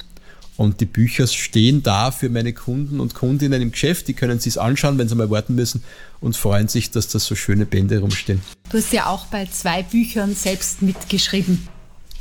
Und 0.57 0.81
die 0.81 0.85
Bücher 0.85 1.25
stehen 1.27 1.81
da 1.81 2.11
für 2.11 2.27
meine 2.27 2.51
Kunden 2.51 2.99
und 2.99 3.13
Kundinnen 3.13 3.61
im 3.61 3.71
Geschäft. 3.71 4.09
Die 4.09 4.13
können 4.13 4.41
sich 4.41 4.59
anschauen, 4.59 4.97
wenn 4.97 5.07
sie 5.07 5.15
mal 5.15 5.29
warten 5.29 5.55
müssen 5.55 5.81
und 6.19 6.35
freuen 6.35 6.67
sich, 6.67 6.91
dass 6.91 7.07
da 7.07 7.19
so 7.19 7.35
schöne 7.35 7.65
Bände 7.65 7.99
rumstehen. 7.99 8.41
Du 8.69 8.79
hast 8.79 8.91
ja 8.91 9.05
auch 9.05 9.27
bei 9.27 9.45
zwei 9.45 9.81
Büchern 9.81 10.35
selbst 10.35 10.81
mitgeschrieben. 10.81 11.69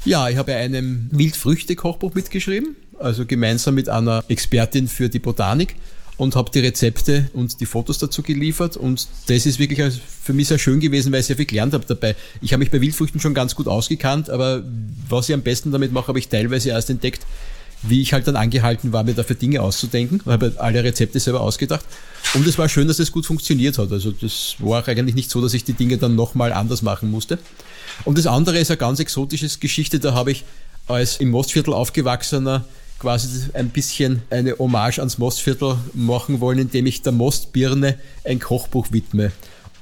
Ja, 0.04 0.28
ich 0.30 0.36
habe 0.38 0.54
einem 0.54 1.08
Wildfrüchte-Kochbuch 1.12 2.14
mitgeschrieben, 2.14 2.76
also 2.98 3.26
gemeinsam 3.26 3.74
mit 3.74 3.90
einer 3.90 4.24
Expertin 4.28 4.88
für 4.88 5.10
die 5.10 5.18
Botanik 5.18 5.76
und 6.16 6.36
habe 6.36 6.50
die 6.50 6.60
Rezepte 6.60 7.30
und 7.34 7.60
die 7.60 7.66
Fotos 7.66 7.98
dazu 7.98 8.22
geliefert 8.22 8.78
und 8.78 9.08
das 9.26 9.44
ist 9.44 9.58
wirklich 9.58 10.00
für 10.22 10.32
mich 10.32 10.48
sehr 10.48 10.58
schön 10.58 10.80
gewesen, 10.80 11.12
weil 11.12 11.20
ich 11.20 11.26
sehr 11.26 11.36
viel 11.36 11.44
gelernt 11.46 11.74
habe 11.74 11.84
dabei. 11.86 12.16
Ich 12.40 12.52
habe 12.52 12.60
mich 12.60 12.70
bei 12.70 12.80
Wildfrüchten 12.80 13.20
schon 13.20 13.34
ganz 13.34 13.54
gut 13.54 13.68
ausgekannt, 13.68 14.30
aber 14.30 14.62
was 15.08 15.28
ich 15.28 15.34
am 15.34 15.42
besten 15.42 15.70
damit 15.70 15.92
mache, 15.92 16.08
habe 16.08 16.18
ich 16.18 16.28
teilweise 16.28 16.70
erst 16.70 16.88
entdeckt, 16.88 17.26
wie 17.82 18.02
ich 18.02 18.12
halt 18.12 18.26
dann 18.26 18.36
angehalten 18.36 18.92
war, 18.92 19.04
mir 19.04 19.14
dafür 19.14 19.36
Dinge 19.36 19.62
auszudenken. 19.62 20.20
Ich 20.24 20.30
habe 20.30 20.52
alle 20.58 20.84
Rezepte 20.84 21.18
selber 21.18 21.40
ausgedacht. 21.40 21.84
Und 22.34 22.46
es 22.46 22.58
war 22.58 22.68
schön, 22.68 22.88
dass 22.88 22.98
es 22.98 23.10
gut 23.10 23.26
funktioniert 23.26 23.78
hat. 23.78 23.90
Also 23.90 24.12
das 24.12 24.56
war 24.58 24.82
auch 24.82 24.88
eigentlich 24.88 25.14
nicht 25.14 25.30
so, 25.30 25.40
dass 25.40 25.54
ich 25.54 25.64
die 25.64 25.72
Dinge 25.72 25.96
dann 25.96 26.14
nochmal 26.14 26.52
anders 26.52 26.82
machen 26.82 27.10
musste. 27.10 27.38
Und 28.04 28.18
das 28.18 28.26
andere 28.26 28.58
ist 28.58 28.70
eine 28.70 28.78
ganz 28.78 29.00
exotische 29.00 29.48
Geschichte. 29.58 29.98
Da 29.98 30.14
habe 30.14 30.30
ich 30.32 30.44
als 30.88 31.16
im 31.18 31.30
Mostviertel 31.30 31.72
aufgewachsener 31.72 32.64
quasi 32.98 33.48
ein 33.54 33.70
bisschen 33.70 34.22
eine 34.28 34.58
Hommage 34.58 34.98
ans 34.98 35.16
Mostviertel 35.16 35.76
machen 35.94 36.40
wollen, 36.40 36.58
indem 36.58 36.86
ich 36.86 37.00
der 37.00 37.12
Mostbirne 37.12 37.98
ein 38.24 38.38
Kochbuch 38.38 38.88
widme. 38.90 39.32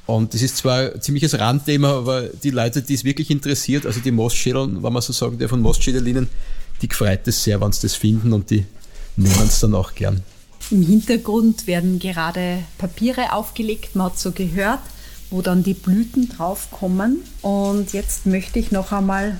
Und 0.06 0.32
das 0.32 0.40
ist 0.40 0.56
zwar 0.56 0.94
ein 0.94 1.02
ziemliches 1.02 1.38
Randthema, 1.38 1.92
aber 1.98 2.22
die 2.22 2.50
Leute, 2.50 2.80
die 2.80 2.94
es 2.94 3.04
wirklich 3.04 3.30
interessiert, 3.30 3.84
also 3.84 4.00
die 4.00 4.12
Mostschädeln, 4.12 4.82
wenn 4.82 4.92
man 4.92 5.02
so 5.02 5.12
sagen 5.12 5.38
der 5.38 5.48
von 5.48 5.60
Mostschädelinen, 5.60 6.28
die 6.82 6.88
gefreut 6.88 7.26
es 7.26 7.42
sehr, 7.42 7.60
wenn 7.60 7.72
sie 7.72 7.82
das 7.82 7.94
finden 7.94 8.32
und 8.32 8.50
die 8.50 8.64
nehmen 9.16 9.46
es 9.46 9.60
dann 9.60 9.74
auch 9.74 9.94
gern. 9.94 10.22
Im 10.70 10.82
Hintergrund 10.82 11.66
werden 11.66 11.98
gerade 11.98 12.62
Papiere 12.76 13.32
aufgelegt, 13.32 13.96
man 13.96 14.06
hat 14.06 14.18
so 14.18 14.32
gehört, 14.32 14.80
wo 15.30 15.42
dann 15.42 15.62
die 15.62 15.74
Blüten 15.74 16.28
draufkommen. 16.28 17.18
Und 17.42 17.92
jetzt 17.92 18.26
möchte 18.26 18.58
ich 18.58 18.70
noch 18.70 18.92
einmal, 18.92 19.38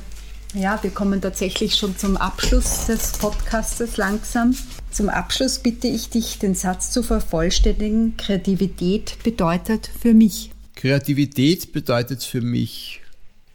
ja, 0.54 0.82
wir 0.82 0.90
kommen 0.90 1.20
tatsächlich 1.20 1.74
schon 1.74 1.96
zum 1.98 2.16
Abschluss 2.16 2.86
des 2.86 3.12
Podcastes 3.12 3.98
langsam. 3.98 4.56
Zum 4.90 5.10
Abschluss 5.10 5.58
bitte 5.58 5.86
ich 5.86 6.08
dich, 6.08 6.38
den 6.38 6.54
Satz 6.54 6.90
zu 6.90 7.02
vervollständigen. 7.02 8.16
Kreativität 8.16 9.18
bedeutet 9.22 9.90
für 10.00 10.14
mich. 10.14 10.50
Kreativität 10.76 11.72
bedeutet 11.72 12.22
für 12.22 12.40
mich 12.40 13.02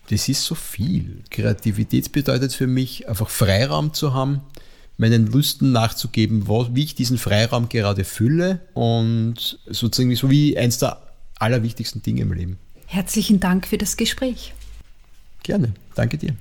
das 0.10 0.30
ist 0.30 0.44
so 0.44 0.56
viel. 0.56 1.24
Kreativität 1.30 2.12
bedeutet 2.12 2.54
für 2.54 2.68
mich, 2.68 3.08
einfach 3.08 3.30
Freiraum 3.30 3.94
zu 3.94 4.14
haben, 4.14 4.42
meinen 4.98 5.28
Lüsten 5.28 5.72
nachzugeben, 5.72 6.48
wie 6.48 6.84
ich 6.84 6.96
diesen 6.96 7.18
Freiraum 7.18 7.70
gerade 7.70 8.04
fülle 8.04 8.60
und 8.74 9.60
sozusagen 9.68 10.16
so 10.16 10.30
wie 10.30 10.58
eins 10.58 10.78
der 10.78 11.02
allerwichtigsten 11.40 12.02
Dinge 12.02 12.22
im 12.22 12.34
Leben. 12.34 12.60
Herzlichen 12.86 13.40
Dank 13.40 13.68
für 13.68 13.78
das 13.78 13.98
Gespräch. 13.98 14.54
Gerne, 15.42 15.74
danke 15.96 16.18
dir. 16.18 16.36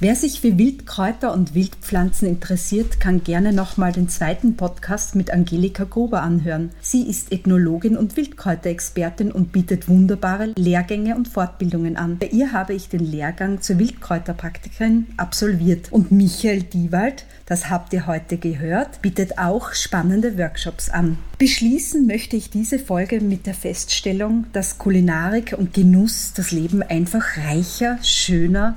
Wer 0.00 0.14
sich 0.14 0.40
für 0.40 0.56
Wildkräuter 0.56 1.32
und 1.32 1.56
Wildpflanzen 1.56 2.28
interessiert, 2.28 3.00
kann 3.00 3.24
gerne 3.24 3.52
nochmal 3.52 3.90
den 3.90 4.08
zweiten 4.08 4.54
Podcast 4.54 5.16
mit 5.16 5.32
Angelika 5.32 5.82
Gruber 5.82 6.22
anhören. 6.22 6.70
Sie 6.80 7.02
ist 7.02 7.32
Ethnologin 7.32 7.96
und 7.96 8.16
Wildkräuterexpertin 8.16 9.32
und 9.32 9.50
bietet 9.50 9.88
wunderbare 9.88 10.52
Lehrgänge 10.56 11.16
und 11.16 11.26
Fortbildungen 11.26 11.96
an. 11.96 12.18
Bei 12.18 12.28
ihr 12.28 12.52
habe 12.52 12.74
ich 12.74 12.88
den 12.88 13.00
Lehrgang 13.00 13.60
zur 13.60 13.80
Wildkräuterpraktikerin 13.80 15.08
absolviert. 15.16 15.90
Und 15.90 16.12
Michael 16.12 16.62
Diewald, 16.62 17.24
das 17.46 17.68
habt 17.68 17.92
ihr 17.92 18.06
heute 18.06 18.36
gehört, 18.36 19.02
bietet 19.02 19.36
auch 19.38 19.72
spannende 19.72 20.38
Workshops 20.38 20.90
an. 20.90 21.18
Beschließen 21.38 22.06
möchte 22.06 22.36
ich 22.36 22.50
diese 22.50 22.78
Folge 22.78 23.20
mit 23.20 23.46
der 23.46 23.54
Feststellung, 23.54 24.46
dass 24.52 24.78
Kulinarik 24.78 25.56
und 25.58 25.74
Genuss 25.74 26.34
das 26.36 26.52
Leben 26.52 26.84
einfach 26.84 27.36
reicher, 27.36 27.98
schöner 28.04 28.76